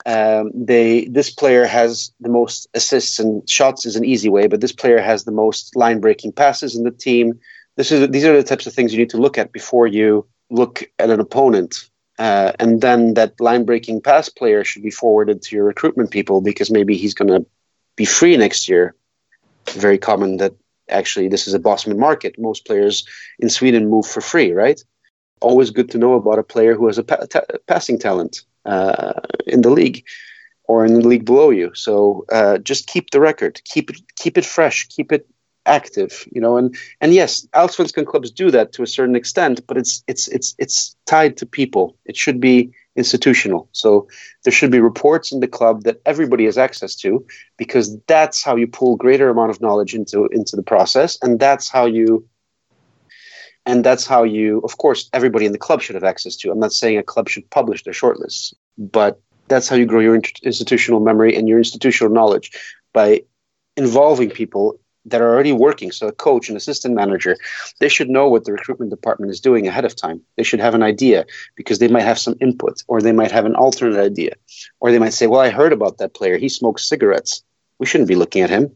um, 0.06 0.52
they 0.54 1.06
this 1.06 1.30
player 1.30 1.66
has 1.66 2.12
the 2.20 2.30
most 2.30 2.68
assists 2.74 3.20
and 3.20 3.48
shots 3.50 3.86
is 3.86 3.96
an 3.96 4.06
easy 4.06 4.30
way, 4.30 4.48
but 4.48 4.62
this 4.62 4.72
player 4.72 5.00
has 5.00 5.24
the 5.24 5.32
most 5.32 5.76
line 5.76 6.00
breaking 6.00 6.32
passes 6.32 6.76
in 6.76 6.84
the 6.84 6.92
team. 6.92 7.40
This 7.76 7.92
is 7.92 8.10
these 8.10 8.26
are 8.26 8.36
the 8.36 8.44
types 8.44 8.66
of 8.68 8.74
things 8.74 8.94
you 8.94 9.00
need 9.00 9.12
to 9.12 9.18
look 9.18 9.38
at 9.38 9.52
before 9.52 9.88
you 9.88 10.26
look 10.50 10.84
at 11.00 11.10
an 11.10 11.20
opponent. 11.20 11.90
Uh, 12.20 12.52
and 12.60 12.82
then 12.82 13.14
that 13.16 13.40
line 13.40 13.66
breaking 13.66 14.02
pass 14.02 14.30
player 14.30 14.64
should 14.64 14.84
be 14.84 14.92
forwarded 14.92 15.42
to 15.42 15.56
your 15.56 15.66
recruitment 15.66 16.12
people 16.12 16.42
because 16.42 16.70
maybe 16.70 16.96
he's 16.96 17.14
going 17.14 17.30
to 17.30 17.46
be 17.96 18.06
free 18.06 18.38
next 18.38 18.68
year. 18.70 18.96
Very 19.70 19.98
common 19.98 20.38
that 20.38 20.54
actually 20.90 21.30
this 21.30 21.48
is 21.48 21.54
a 21.54 21.60
Bosman 21.60 22.00
market. 22.00 22.38
Most 22.38 22.66
players 22.66 23.08
in 23.40 23.50
Sweden 23.50 23.90
move 23.90 24.06
for 24.06 24.22
free, 24.22 24.52
right? 24.52 24.84
Always 25.42 25.72
good 25.72 25.90
to 25.92 25.98
know 25.98 26.14
about 26.14 26.38
a 26.38 26.44
player 26.44 26.76
who 26.76 26.88
has 26.88 26.98
a 26.98 27.04
pa- 27.04 27.26
ta- 27.28 27.46
passing 27.66 27.98
talent 27.98 28.42
uh, 28.66 29.14
in 29.48 29.62
the 29.62 29.70
league 29.70 30.04
or 30.66 30.86
in 30.86 30.94
the 30.94 31.08
league 31.08 31.26
below 31.26 31.50
you. 31.50 31.74
So 31.74 32.26
uh, 32.32 32.58
just 32.60 32.88
keep 32.88 33.10
the 33.12 33.20
record, 33.20 33.62
keep 33.66 33.90
it 33.90 33.98
keep 34.16 34.38
it 34.38 34.46
fresh, 34.46 34.88
keep 34.88 35.12
it 35.12 35.28
active. 35.66 36.26
You 36.32 36.42
know, 36.42 36.58
and 36.58 36.76
and 37.02 37.14
yes, 37.14 37.46
Allsvenskan 37.54 38.06
clubs 38.06 38.32
do 38.32 38.52
that 38.52 38.74
to 38.74 38.84
a 38.84 38.88
certain 38.88 39.16
extent, 39.16 39.66
but 39.68 39.78
it's 39.78 40.04
it's 40.08 40.28
it's 40.28 40.56
it's 40.58 40.96
tied 41.06 41.38
to 41.38 41.46
people. 41.46 41.98
It 42.06 42.16
should 42.16 42.40
be 42.40 42.72
institutional. 42.96 43.70
So 43.72 44.08
there 44.44 44.52
should 44.52 44.72
be 44.72 44.80
reports 44.80 45.32
in 45.32 45.40
the 45.40 45.48
club 45.48 45.84
that 45.84 46.02
everybody 46.06 46.46
has 46.46 46.58
access 46.58 46.96
to, 46.98 47.26
because 47.58 47.98
that's 48.08 48.44
how 48.44 48.56
you 48.56 48.68
pull 48.68 48.98
greater 48.98 49.30
amount 49.30 49.52
of 49.52 49.62
knowledge 49.62 49.94
into 49.94 50.28
into 50.28 50.56
the 50.56 50.64
process, 50.64 51.18
and 51.22 51.40
that's 51.40 51.70
how 51.70 51.86
you 51.86 52.26
And 53.66 53.84
that's 53.84 54.08
how 54.08 54.24
you, 54.24 54.60
of 54.64 54.78
course, 54.78 55.10
everybody 55.14 55.46
in 55.46 55.52
the 55.52 55.58
club 55.58 55.82
should 55.82 55.96
have 55.96 56.04
access 56.04 56.36
to. 56.38 56.52
I'm 56.52 56.60
not 56.60 56.74
saying 56.74 56.98
a 56.98 57.04
club 57.04 57.30
should 57.30 57.50
publish 57.50 57.84
their 57.84 57.94
shortlists, 57.94 58.54
but 58.78 59.22
that's 59.48 59.68
how 59.70 59.76
you 59.76 59.86
grow 59.86 60.00
your 60.00 60.16
institutional 60.16 61.00
memory 61.00 61.36
and 61.36 61.48
your 61.48 61.58
institutional 61.58 62.14
knowledge 62.14 62.52
by 62.94 63.22
involving 63.78 64.30
people 64.30 64.80
that 65.06 65.22
are 65.22 65.34
already 65.34 65.52
working. 65.52 65.92
So 65.92 66.08
a 66.08 66.12
coach, 66.12 66.50
an 66.50 66.56
assistant 66.56 66.96
manager, 66.96 67.38
they 67.80 67.90
should 67.90 68.10
know 68.10 68.30
what 68.30 68.46
the 68.46 68.52
recruitment 68.52 68.92
department 68.92 69.32
is 69.32 69.40
doing 69.40 69.68
ahead 69.68 69.86
of 69.86 69.96
time. 69.96 70.22
They 70.38 70.44
should 70.44 70.60
have 70.60 70.76
an 70.76 70.84
idea 70.84 71.26
because 71.56 71.80
they 71.80 71.88
might 71.88 72.04
have 72.04 72.20
some 72.20 72.36
input 72.40 72.84
or 72.88 73.02
they 73.02 73.12
might 73.12 73.32
have 73.32 73.46
an 73.46 73.56
alternate 73.56 74.00
idea. 74.00 74.34
Or 74.80 74.92
they 74.92 75.00
might 75.00 75.14
say, 75.14 75.28
Well, 75.28 75.40
I 75.40 75.50
heard 75.50 75.74
about 75.74 75.98
that 75.98 76.14
player. 76.14 76.38
He 76.38 76.50
smokes 76.50 76.88
cigarettes. 76.88 77.44
We 77.80 77.86
shouldn't 77.86 78.10
be 78.10 78.16
looking 78.16 78.44
at 78.44 78.50
him. 78.50 78.76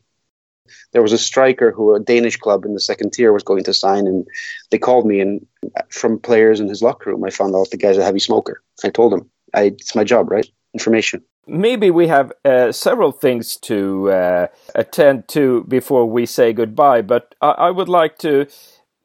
There 0.91 1.01
was 1.01 1.13
a 1.13 1.17
striker 1.17 1.71
who 1.71 1.95
a 1.95 1.99
Danish 1.99 2.37
club 2.37 2.65
in 2.65 2.73
the 2.73 2.79
second 2.79 3.11
tier 3.11 3.33
was 3.33 3.43
going 3.43 3.63
to 3.63 3.73
sign, 3.73 4.07
and 4.07 4.27
they 4.71 4.77
called 4.77 5.05
me. 5.05 5.19
And 5.19 5.45
from 5.89 6.19
players 6.19 6.59
in 6.59 6.67
his 6.67 6.81
locker 6.81 7.11
room, 7.11 7.23
I 7.23 7.29
found 7.29 7.55
out 7.55 7.69
the 7.69 7.77
guy's 7.77 7.97
a 7.97 8.03
heavy 8.03 8.19
smoker. 8.19 8.61
I 8.83 8.89
told 8.89 9.13
him, 9.13 9.29
I, 9.53 9.63
"It's 9.63 9.95
my 9.95 10.03
job, 10.03 10.31
right? 10.31 10.47
Information." 10.73 11.23
Maybe 11.47 11.91
we 11.91 12.07
have 12.07 12.31
uh, 12.43 12.71
several 12.71 13.11
things 13.11 13.57
to 13.57 14.09
uh, 14.09 14.47
attend 14.73 15.27
to 15.29 15.63
before 15.67 16.07
we 16.07 16.25
say 16.25 16.53
goodbye, 16.53 17.03
but 17.03 17.35
I, 17.41 17.49
I 17.49 17.71
would 17.71 17.89
like 17.89 18.17
to 18.19 18.47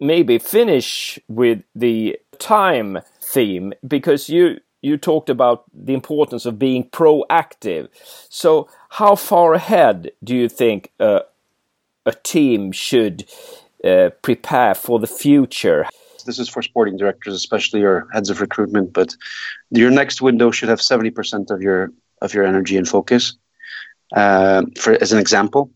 maybe 0.01 0.39
finish 0.39 1.19
with 1.29 1.63
the 1.75 2.19
time 2.39 3.01
theme 3.21 3.75
because 3.87 4.29
you 4.29 4.61
you 4.83 4.97
talked 4.97 5.29
about 5.29 5.65
the 5.75 5.95
importance 5.95 6.47
of 6.47 6.59
being 6.59 6.85
proactive. 6.85 7.89
So, 8.29 8.69
how 8.89 9.15
far 9.15 9.55
ahead 9.55 10.13
do 10.25 10.35
you 10.35 10.49
think 10.49 10.93
uh, 10.99 11.21
a 12.11 12.15
team 12.23 12.73
should 12.73 13.17
uh, 13.85 14.11
prepare 14.23 14.75
for 14.75 14.99
the 14.99 15.07
future? 15.25 15.87
This 16.27 16.39
is 16.39 16.49
for 16.49 16.63
sporting 16.63 16.97
directors, 16.97 17.35
especially 17.35 17.81
your 17.81 18.07
heads 18.13 18.31
of 18.31 18.41
recruitment. 18.41 18.93
But 18.93 19.17
your 19.71 19.91
next 19.91 20.21
window 20.21 20.51
should 20.51 20.69
have 20.69 20.83
seventy 20.83 21.11
percent 21.11 21.51
of 21.51 21.63
your 21.63 21.93
of 22.21 22.35
your 22.35 22.45
energy 22.45 22.77
and 22.77 22.87
focus. 22.87 23.23
Uh, 24.15 24.63
for 24.79 24.93
as 25.01 25.13
an 25.13 25.19
example, 25.19 25.71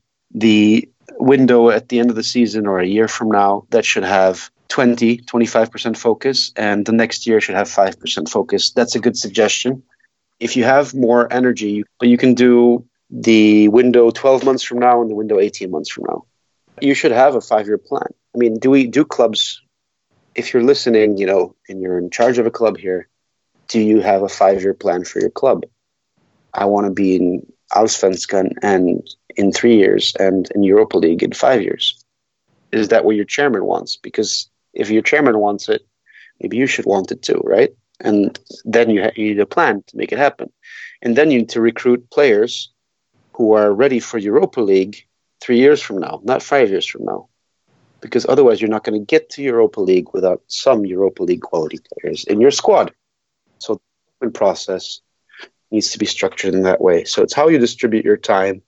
the 0.47 0.89
window 1.19 1.71
at 1.71 1.89
the 1.89 1.99
end 2.01 2.11
of 2.11 2.17
the 2.17 2.23
season 2.23 2.67
or 2.67 2.81
a 2.81 2.87
year 2.87 3.09
from 3.09 3.29
now 3.31 3.65
that 3.71 3.85
should 3.85 4.05
have 4.05 4.51
20, 4.69 5.19
25% 5.19 5.97
focus, 5.97 6.53
and 6.57 6.85
the 6.87 6.93
next 6.93 7.27
year 7.27 7.41
should 7.41 7.55
have 7.55 7.69
5% 7.69 8.29
focus. 8.29 8.73
That's 8.73 8.97
a 8.97 9.01
good 9.01 9.17
suggestion. 9.17 9.83
If 10.41 10.57
you 10.57 10.65
have 10.65 10.95
more 10.95 11.33
energy, 11.33 11.85
but 12.01 12.09
you 12.09 12.19
can 12.19 12.35
do 12.35 12.85
the 13.15 13.69
window 13.69 14.11
12 14.11 14.45
months 14.45 14.65
from 14.65 14.81
now 14.81 15.01
and 15.01 15.09
the 15.09 15.15
window 15.15 15.39
18 15.39 15.71
months 15.71 15.89
from 15.89 16.05
now. 16.09 16.27
You 16.81 16.95
should 16.95 17.13
have 17.13 17.37
a 17.37 17.41
five 17.41 17.67
year 17.67 17.79
plan. 17.79 18.09
I 18.35 18.39
mean, 18.39 18.59
do 18.59 18.71
we 18.71 18.89
do 18.89 19.05
clubs? 19.05 19.63
If 20.35 20.53
you're 20.53 20.65
listening, 20.65 21.17
you 21.17 21.27
know, 21.27 21.55
and 21.69 21.81
you're 21.81 21.97
in 21.97 22.11
charge 22.11 22.39
of 22.39 22.47
a 22.47 22.51
club 22.51 22.77
here, 22.77 23.09
do 23.69 23.81
you 23.81 24.01
have 24.01 24.23
a 24.23 24.29
five 24.29 24.63
year 24.63 24.75
plan 24.75 25.05
for 25.05 25.21
your 25.21 25.31
club? 25.31 25.63
I 26.53 26.65
want 26.65 26.87
to 26.87 26.93
be 26.93 27.15
in 27.15 27.47
Allsvenskan 27.73 28.55
and 28.63 29.09
in 29.37 29.53
three 29.53 29.77
years 29.77 30.15
and 30.19 30.51
in 30.53 30.65
Europa 30.65 30.99
League 30.99 31.23
in 31.23 31.33
five 31.33 31.63
years. 31.63 32.05
Is 32.73 32.89
that 32.89 33.05
what 33.05 33.15
your 33.15 33.25
chairman 33.25 33.65
wants? 33.65 33.97
Because 33.97 34.51
if 34.73 34.91
your 34.91 35.03
chairman 35.03 35.39
wants 35.39 35.69
it, 35.69 35.87
maybe 36.41 36.57
you 36.57 36.67
should 36.67 36.85
want 36.85 37.13
it 37.13 37.23
too, 37.23 37.41
right? 37.45 37.71
And 38.01 38.37
then 38.65 38.91
you, 38.91 39.05
ha- 39.05 39.15
you 39.15 39.29
need 39.29 39.41
a 39.41 39.47
plan 39.47 39.85
to 39.87 39.97
make 39.97 40.11
it 40.11 40.19
happen. 40.19 40.53
And 41.01 41.15
then 41.15 41.31
you 41.31 41.39
need 41.39 41.51
to 41.51 41.61
recruit 41.61 42.11
players 42.11 42.74
who 43.35 43.53
are 43.53 43.73
ready 43.73 43.99
for 43.99 44.19
Europa 44.19 44.61
League 44.61 45.07
three 45.41 45.59
years 45.59 45.83
from 45.83 45.99
now, 45.99 46.21
not 46.25 46.43
five 46.43 46.71
years 46.71 46.87
from 46.87 47.05
now. 47.05 47.29
Because 48.01 48.27
otherwise, 48.29 48.61
you're 48.61 48.71
not 48.71 48.85
going 48.85 49.01
to 49.01 49.05
get 49.05 49.31
to 49.31 49.43
Europa 49.43 49.81
League 49.81 50.09
without 50.13 50.43
some 50.47 50.85
Europa 50.85 51.23
League 51.23 51.41
quality 51.41 51.79
players 51.79 52.25
in 52.25 52.41
your 52.41 52.51
squad. 52.51 52.93
So, 53.59 53.81
the 54.21 54.31
process 54.31 55.01
needs 55.71 55.91
to 55.91 55.99
be 55.99 56.07
structured 56.07 56.55
in 56.55 56.63
that 56.63 56.81
way. 56.81 57.05
So, 57.05 57.23
it's 57.23 57.33
how 57.33 57.49
you 57.49 57.59
distribute 57.59 58.05
your 58.05 58.19
time, 58.19 58.63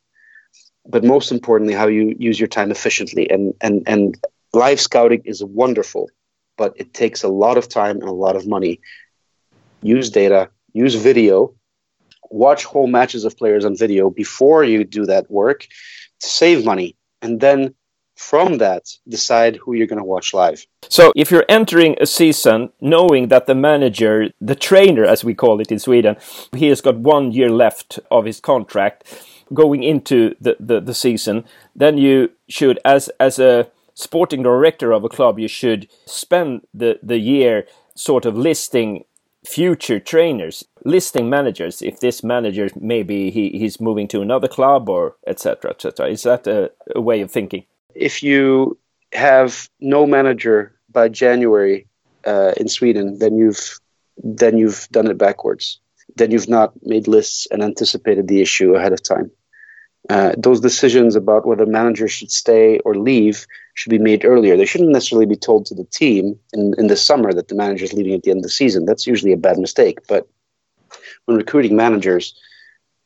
but 0.87 1.05
most 1.05 1.31
importantly, 1.31 1.75
how 1.75 1.87
you 1.87 2.17
use 2.19 2.41
your 2.41 2.49
time 2.49 2.71
efficiently. 2.71 3.29
And, 3.31 3.53
and, 3.61 3.83
and 3.87 4.17
live 4.55 4.81
scouting 4.81 5.23
is 5.25 5.45
wonderful, 5.45 6.11
but 6.57 6.73
it 6.77 6.95
takes 6.95 7.23
a 7.23 7.29
lot 7.29 7.59
of 7.59 7.69
time 7.69 8.01
and 8.01 8.09
a 8.09 8.13
lot 8.13 8.37
of 8.37 8.47
money. 8.47 8.81
Use 9.83 10.09
data, 10.09 10.49
use 10.73 10.95
video, 10.95 11.55
watch 12.31 12.65
whole 12.65 12.87
matches 12.87 13.25
of 13.25 13.37
players 13.37 13.65
on 13.65 13.77
video 13.77 14.11
before 14.11 14.65
you 14.65 14.85
do 14.85 15.07
that 15.07 15.31
work 15.31 15.67
to 16.21 16.29
save 16.29 16.65
money. 16.65 16.97
And 17.23 17.41
then 17.41 17.75
from 18.17 18.59
that, 18.59 18.89
decide 19.09 19.57
who 19.57 19.75
you're 19.75 19.87
going 19.87 19.99
to 19.99 20.05
watch 20.05 20.33
live. 20.33 20.67
So, 20.89 21.13
if 21.15 21.31
you're 21.31 21.45
entering 21.49 21.97
a 22.01 22.07
season 22.07 22.71
knowing 22.81 23.29
that 23.29 23.47
the 23.47 23.55
manager, 23.55 24.31
the 24.41 24.55
trainer, 24.55 25.05
as 25.05 25.23
we 25.23 25.35
call 25.35 25.61
it 25.61 25.71
in 25.71 25.79
Sweden, 25.79 26.17
he 26.55 26.69
has 26.69 26.81
got 26.81 26.97
one 26.97 27.33
year 27.33 27.51
left 27.51 27.99
of 28.11 28.25
his 28.25 28.41
contract 28.41 29.05
going 29.53 29.83
into 29.83 30.35
the, 30.41 30.57
the, 30.59 30.81
the 30.81 30.95
season, 30.95 31.45
then 31.75 31.99
you 31.99 32.31
should, 32.49 32.81
as, 32.85 33.11
as 33.21 33.39
a 33.39 33.71
sporting 33.95 34.43
director 34.43 34.93
of 34.93 35.05
a 35.05 35.09
club, 35.09 35.39
you 35.39 35.49
should 35.49 35.89
spend 36.07 36.63
the, 36.73 36.99
the 37.03 37.19
year 37.19 37.67
sort 37.95 38.25
of 38.25 38.37
listing 38.37 39.05
future 39.45 40.01
trainers, 40.01 40.65
listing 40.87 41.29
managers. 41.29 41.83
If 41.83 42.01
this 42.01 42.23
manager 42.23 42.69
maybe 42.81 43.31
he, 43.31 43.51
he's 43.51 43.81
moving 43.81 44.09
to 44.09 44.23
another 44.23 44.49
club 44.49 44.89
or 44.89 45.17
etc. 45.27 45.73
etc. 45.73 46.09
Is 46.09 46.23
that 46.23 46.47
a, 46.47 46.71
a 46.95 47.01
way 47.01 47.21
of 47.21 47.31
thinking? 47.31 47.65
If 47.95 48.23
you 48.23 48.79
have 49.13 49.69
no 49.81 50.07
manager 50.07 50.73
by 50.91 51.09
January 51.09 51.87
uh, 52.25 52.53
in 52.57 52.69
Sweden, 52.69 53.19
then 53.19 53.37
you've 53.37 53.79
then 54.23 54.57
you've 54.57 54.89
done 54.91 55.09
it 55.09 55.19
backwards. 55.19 55.81
Then 56.17 56.31
you've 56.31 56.49
not 56.49 56.73
made 56.83 57.09
lists 57.09 57.47
and 57.51 57.63
anticipated 57.63 58.29
the 58.29 58.41
issue 58.41 58.75
ahead 58.75 58.93
of 58.93 59.03
time. 59.03 59.31
Uh, 60.09 60.33
those 60.39 60.61
decisions 60.61 61.17
about 61.17 61.47
whether 61.47 61.67
managers 61.67 62.13
should 62.13 62.31
stay 62.31 62.79
or 62.81 62.95
leave 62.95 63.45
should 63.75 63.91
be 63.91 63.99
made 63.99 64.25
earlier. 64.25 64.57
They 64.57 64.65
shouldn't 64.65 64.93
necessarily 64.93 65.27
be 65.27 65.37
told 65.37 65.67
to 65.67 65.75
the 65.75 65.85
team 65.85 66.39
in, 66.53 66.75
in 66.79 66.87
the 66.87 66.97
summer 66.97 67.33
that 67.33 67.49
the 67.49 67.57
manager 67.57 67.85
is 67.85 67.93
leaving 67.93 68.15
at 68.15 68.23
the 68.23 68.31
end 68.31 68.39
of 68.39 68.45
the 68.45 68.49
season. 68.49 68.87
That's 68.87 69.07
usually 69.07 69.33
a 69.33 69.37
bad 69.37 69.59
mistake. 69.59 69.99
But 70.07 70.29
when 71.27 71.37
recruiting 71.37 71.77
managers, 71.77 72.35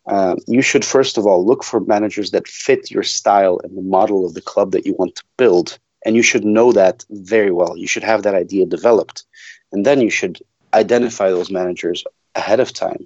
uh, 0.06 0.37
you 0.46 0.62
should 0.62 0.85
first 0.85 1.18
of 1.18 1.26
all 1.26 1.44
look 1.44 1.62
for 1.62 1.80
managers 1.80 2.30
that 2.30 2.48
fit 2.48 2.90
your 2.90 3.02
style 3.02 3.61
and 3.62 3.76
the 3.76 3.83
model 3.83 4.24
of 4.24 4.35
the 4.35 4.40
club 4.40 4.72
that 4.72 4.87
you 4.87 4.94
want 4.98 5.16
to 5.16 5.24
build. 5.37 5.78
And 6.06 6.16
you 6.16 6.22
should 6.22 6.44
know 6.44 6.72
that 6.72 7.04
very 7.11 7.50
well. 7.50 7.76
You 7.76 7.87
should 7.87 8.04
have 8.04 8.22
that 8.22 8.35
idea 8.35 8.64
developed. 8.64 9.24
And 9.72 9.85
then 9.85 10.00
you 10.00 10.11
should 10.11 10.40
identify 10.72 11.28
those 11.28 11.50
managers 11.50 12.04
ahead 12.35 12.61
of 12.61 12.72
time 12.72 13.04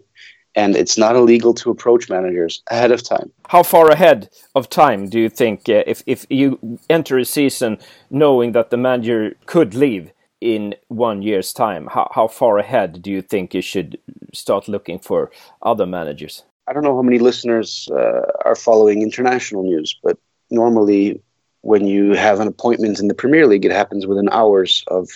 and 0.55 0.77
it's 0.77 0.97
not 0.97 1.17
illegal 1.17 1.53
to 1.55 1.71
approach 1.71 2.09
managers 2.09 2.63
ahead 2.71 2.93
of 2.93 3.03
time. 3.03 3.33
How 3.49 3.63
far 3.63 3.91
ahead 3.91 4.31
of 4.55 4.71
time 4.71 5.09
do 5.09 5.19
you 5.19 5.29
think 5.29 5.69
uh, 5.69 5.83
if 5.87 6.03
if 6.07 6.27
you 6.31 6.79
enter 6.89 7.19
a 7.19 7.25
season 7.25 7.79
knowing 8.11 8.53
that 8.53 8.71
the 8.71 8.77
manager 8.77 9.37
could 9.47 9.75
leave 9.75 10.13
in 10.41 10.75
one 10.89 11.23
year's 11.23 11.53
time? 11.53 11.89
How 11.93 12.11
how 12.15 12.29
far 12.29 12.59
ahead 12.59 13.03
do 13.03 13.11
you 13.11 13.23
think 13.23 13.55
you 13.55 13.63
should 13.63 13.99
start 14.35 14.69
looking 14.69 14.99
for 14.99 15.31
other 15.63 15.87
managers? 15.87 16.45
I 16.67 16.73
don't 16.73 16.83
know 16.83 16.97
how 16.97 17.03
many 17.03 17.19
listeners 17.19 17.89
uh, 17.93 18.23
are 18.45 18.57
following 18.57 19.03
international 19.03 19.65
news, 19.65 19.99
but 20.03 20.19
normally 20.51 21.23
when 21.61 21.87
you 21.87 22.13
have 22.13 22.41
an 22.41 22.49
appointment 22.49 23.01
in 23.01 23.09
the 23.09 23.15
Premier 23.15 23.47
League, 23.47 23.65
it 23.65 23.73
happens 23.73 24.07
within 24.07 24.29
hours 24.31 24.85
of 24.89 25.09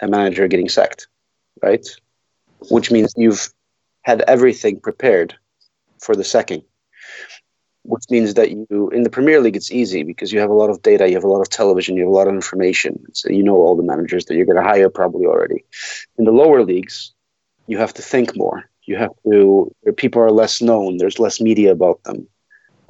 a 0.00 0.08
manager 0.08 0.46
getting 0.48 0.68
sacked, 0.68 1.08
right? 1.62 1.86
Which 2.70 2.90
means 2.90 3.14
you've 3.16 3.48
had 4.02 4.22
everything 4.22 4.80
prepared 4.80 5.34
for 5.98 6.16
the 6.16 6.24
second, 6.24 6.62
which 7.82 8.04
means 8.10 8.34
that 8.34 8.50
you 8.50 8.90
in 8.92 9.02
the 9.02 9.10
Premier 9.10 9.40
League 9.40 9.56
it's 9.56 9.70
easy 9.70 10.02
because 10.02 10.32
you 10.32 10.40
have 10.40 10.50
a 10.50 10.54
lot 10.54 10.70
of 10.70 10.82
data, 10.82 11.08
you 11.08 11.14
have 11.14 11.24
a 11.24 11.28
lot 11.28 11.40
of 11.40 11.48
television, 11.48 11.96
you 11.96 12.02
have 12.02 12.12
a 12.12 12.14
lot 12.14 12.28
of 12.28 12.34
information, 12.34 13.04
so 13.12 13.30
you 13.30 13.42
know 13.42 13.56
all 13.56 13.76
the 13.76 13.82
managers 13.82 14.26
that 14.26 14.36
you're 14.36 14.46
going 14.46 14.56
to 14.56 14.62
hire 14.62 14.90
probably 14.90 15.26
already. 15.26 15.64
In 16.18 16.24
the 16.24 16.32
lower 16.32 16.62
leagues, 16.62 17.12
you 17.70 17.78
have 17.78 17.94
to 17.94 18.02
think 18.02 18.36
more. 18.36 18.58
You 18.84 18.96
have 18.96 19.14
to. 19.24 19.74
People 19.96 20.22
are 20.22 20.30
less 20.30 20.60
known. 20.60 20.96
There's 20.96 21.18
less 21.18 21.40
media 21.40 21.70
about 21.72 22.02
them. 22.04 22.26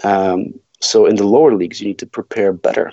Um, 0.03 0.39
so 0.81 1.07
in 1.07 1.17
the 1.17 1.27
lower 1.27 1.55
leagues, 1.55 1.81
you 1.81 1.89
need 1.89 1.99
to 1.99 2.07
prepare 2.07 2.53
better. 2.53 2.93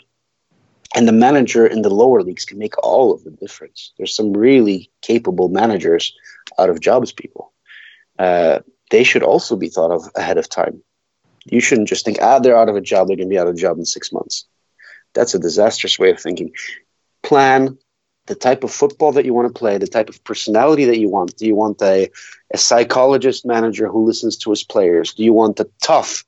And 0.95 1.07
the 1.07 1.13
manager 1.25 1.65
in 1.65 1.81
the 1.81 1.89
lower 2.03 2.21
leagues 2.23 2.45
can 2.45 2.57
make 2.57 2.77
all 2.83 3.13
of 3.13 3.23
the 3.23 3.31
difference. 3.31 3.93
There's 3.97 4.15
some 4.15 4.33
really 4.33 4.89
capable 5.01 5.49
managers 5.49 6.13
out 6.59 6.69
of 6.69 6.79
jobs 6.79 7.11
people 7.11 7.53
uh, 8.19 8.59
they 8.89 9.03
should 9.03 9.23
also 9.23 9.55
be 9.55 9.69
thought 9.69 9.91
of 9.91 10.03
ahead 10.15 10.37
of 10.37 10.49
time. 10.49 10.81
You 11.45 11.61
shouldn't 11.61 11.87
just 11.87 12.05
think, 12.05 12.17
ah, 12.21 12.39
they're 12.39 12.57
out 12.57 12.69
of 12.69 12.75
a 12.75 12.81
job, 12.81 13.07
they're 13.07 13.17
going 13.17 13.29
to 13.29 13.33
be 13.33 13.39
out 13.39 13.47
of 13.47 13.55
a 13.55 13.57
job 13.57 13.77
in 13.77 13.85
six 13.85 14.11
months. 14.11 14.45
That's 15.13 15.33
a 15.33 15.39
disastrous 15.39 15.97
way 15.97 16.11
of 16.11 16.19
thinking. 16.19 16.51
Plan 17.23 17.77
the 18.27 18.35
type 18.35 18.63
of 18.63 18.71
football 18.71 19.11
that 19.13 19.25
you 19.25 19.33
want 19.33 19.47
to 19.53 19.59
play, 19.59 19.77
the 19.77 19.87
type 19.87 20.09
of 20.09 20.23
personality 20.23 20.85
that 20.85 20.99
you 20.99 21.09
want. 21.09 21.35
Do 21.37 21.45
you 21.45 21.55
want 21.55 21.81
a, 21.81 22.09
a 22.53 22.57
psychologist 22.57 23.45
manager 23.45 23.87
who 23.87 24.05
listens 24.05 24.37
to 24.37 24.49
his 24.49 24.63
players? 24.63 25.13
Do 25.13 25.23
you 25.23 25.33
want 25.33 25.59
a 25.59 25.69
tough 25.81 26.23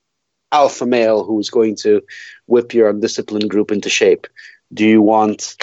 alpha 0.52 0.86
male 0.86 1.24
who's 1.24 1.50
going 1.50 1.76
to 1.76 2.02
whip 2.48 2.74
your 2.74 2.90
undisciplined 2.90 3.50
group 3.50 3.72
into 3.72 3.90
shape? 3.90 4.28
Do 4.74 4.86
you 4.86 5.02
want 5.02 5.56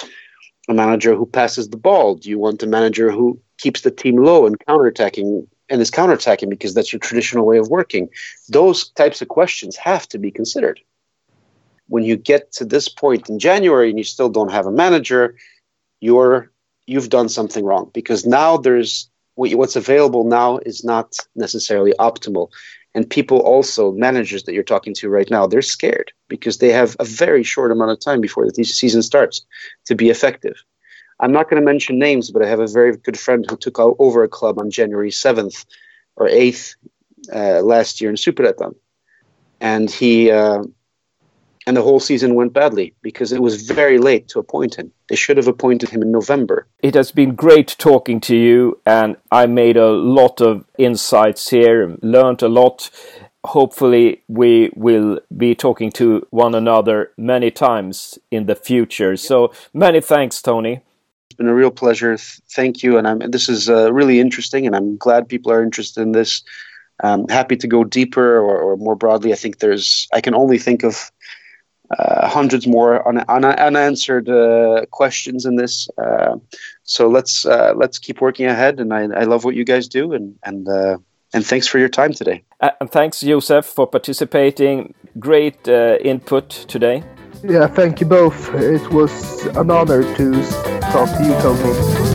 a 0.69 0.73
manager 0.73 1.15
who 1.15 1.25
passes 1.25 1.69
the 1.69 1.77
ball? 1.77 2.15
Do 2.15 2.29
you 2.29 2.39
want 2.39 2.63
a 2.63 2.67
manager 2.67 3.11
who 3.11 3.39
keeps 3.57 3.81
the 3.81 3.91
team 3.91 4.17
low 4.17 4.45
and 4.45 4.59
counterattacking 4.59 5.47
and 5.69 5.81
is 5.81 5.91
counterattacking 5.91 6.49
because 6.49 6.73
that's 6.73 6.93
your 6.93 6.99
traditional 6.99 7.45
way 7.45 7.57
of 7.57 7.69
working? 7.69 8.09
Those 8.49 8.89
types 8.89 9.21
of 9.21 9.27
questions 9.27 9.75
have 9.75 10.07
to 10.09 10.19
be 10.19 10.31
considered. 10.31 10.79
When 11.87 12.03
you 12.03 12.17
get 12.17 12.51
to 12.53 12.65
this 12.65 12.89
point 12.89 13.29
in 13.29 13.39
January 13.39 13.89
and 13.89 13.97
you 13.97 14.03
still 14.03 14.29
don't 14.29 14.51
have 14.51 14.65
a 14.65 14.71
manager, 14.71 15.35
you're 15.99 16.51
you've 16.85 17.09
done 17.09 17.29
something 17.29 17.65
wrong 17.65 17.91
because 17.93 18.25
now 18.25 18.57
there's 18.57 19.09
what's 19.35 19.75
available 19.75 20.23
now 20.23 20.57
is 20.65 20.83
not 20.83 21.15
necessarily 21.35 21.93
optimal. 21.99 22.49
And 22.95 23.07
people 23.07 23.39
also, 23.39 23.91
managers 23.91 24.43
that 24.43 24.53
you're 24.53 24.63
talking 24.63 24.95
to 24.95 25.09
right 25.09 25.29
now, 25.29 25.45
they're 25.45 25.61
scared 25.61 26.11
because 26.27 26.57
they 26.57 26.71
have 26.71 26.95
a 26.99 27.03
very 27.03 27.43
short 27.43 27.71
amount 27.71 27.91
of 27.91 27.99
time 27.99 28.21
before 28.21 28.49
the 28.49 28.63
season 28.63 29.03
starts 29.03 29.45
to 29.85 29.93
be 29.93 30.09
effective. 30.09 30.55
I'm 31.19 31.31
not 31.31 31.49
going 31.49 31.61
to 31.61 31.65
mention 31.65 31.99
names, 31.99 32.31
but 32.31 32.41
I 32.41 32.47
have 32.47 32.59
a 32.59 32.67
very 32.67 32.97
good 32.97 33.19
friend 33.19 33.45
who 33.47 33.57
took 33.57 33.77
over 33.79 34.23
a 34.23 34.27
club 34.27 34.57
on 34.57 34.71
January 34.71 35.11
7th 35.11 35.65
or 36.15 36.27
8th 36.27 36.75
uh, 37.33 37.61
last 37.61 38.01
year 38.01 38.09
in 38.09 38.15
Superettan. 38.15 38.73
And 39.59 39.91
he 39.91 40.31
uh, 40.31 40.63
and 41.67 41.75
the 41.75 41.81
whole 41.81 41.99
season 41.99 42.33
went 42.33 42.53
badly 42.53 42.93
because 43.01 43.33
it 43.33 43.41
was 43.41 43.69
very 43.69 43.97
late 43.97 44.29
to 44.29 44.39
appoint 44.39 44.75
him. 44.75 44.91
They 45.09 45.17
should 45.17 45.35
have 45.35 45.49
appointed 45.49 45.89
him 45.89 46.01
in 46.01 46.11
November. 46.11 46.65
It 46.79 46.95
has 46.95 47.11
been 47.11 47.35
great 47.35 47.75
talking 47.77 48.21
to 48.21 48.35
you, 48.35 48.79
and 48.85 49.17
I 49.31 49.47
made 49.47 49.75
a 49.75 49.91
lot 49.91 50.39
of 50.39 50.63
insights 50.77 51.49
here, 51.49 51.83
and 51.83 51.99
learned 52.01 52.41
a 52.41 52.47
lot. 52.47 52.89
Hopefully, 53.43 54.23
we 54.29 54.71
will 54.75 55.19
be 55.35 55.55
talking 55.55 55.91
to 55.91 56.25
one 56.29 56.55
another 56.55 57.11
many 57.17 57.51
times 57.51 58.17
in 58.31 58.45
the 58.45 58.55
future. 58.55 59.17
So, 59.17 59.53
many 59.73 59.99
thanks, 59.99 60.41
Toni. 60.41 60.81
It's 61.29 61.37
been 61.37 61.47
a 61.47 61.53
real 61.53 61.71
pleasure. 61.71 62.17
Thank 62.17 62.81
you, 62.81 62.97
and 62.97 63.05
I'm, 63.05 63.19
this 63.19 63.49
is 63.49 63.69
uh, 63.69 63.91
really 63.91 64.21
interesting, 64.21 64.65
and 64.67 64.75
I'm 64.75 64.95
glad 64.95 65.27
people 65.27 65.51
are 65.51 65.63
interested 65.63 66.01
in 66.01 66.13
this. 66.13 66.43
I'm 67.01 67.27
happy 67.27 67.57
to 67.57 67.67
go 67.67 67.83
deeper 67.83 68.37
or, 68.37 68.57
or 68.57 68.77
more 68.77 68.95
broadly. 68.95 69.33
I 69.33 69.35
think 69.35 69.59
there's. 69.59 70.07
I 70.13 70.21
can 70.21 70.33
only 70.33 70.57
think 70.57 70.83
of 70.83 71.11
uh, 71.97 72.27
hundreds 72.27 72.67
more 72.67 73.07
un- 73.07 73.23
un- 73.29 73.45
unanswered 73.45 74.27
uh, 74.29 74.85
questions 74.91 75.45
in 75.45 75.55
this. 75.55 75.87
Uh, 75.97 76.35
so 76.83 77.07
let's 77.07 77.45
uh, 77.45 77.73
let's 77.75 77.97
keep 77.99 78.19
working 78.21 78.45
ahead, 78.45 78.79
and 78.79 78.93
I, 78.93 79.03
I, 79.03 79.23
love 79.23 79.45
what 79.45 79.55
you 79.55 79.63
guys 79.63 79.87
do, 79.87 80.11
and 80.13 80.35
and 80.43 80.67
uh, 80.67 80.97
and 81.33 81.45
thanks 81.45 81.67
for 81.67 81.79
your 81.79 81.89
time 81.89 82.13
today. 82.13 82.43
Uh, 82.59 82.71
and 82.81 82.91
thanks, 82.91 83.21
Josef, 83.21 83.65
for 83.65 83.87
participating. 83.87 84.93
Great 85.19 85.67
input 85.67 86.49
today. 86.49 87.03
Yeah, 87.43 87.67
thank 87.67 88.01
you 88.01 88.07
both. 88.07 88.53
It 88.55 88.91
was 88.91 89.45
an 89.55 89.71
honor 89.71 90.03
to 90.15 90.43
talk 90.91 91.09
to 91.17 91.23
you, 91.23 91.33
Toni. 91.41 92.07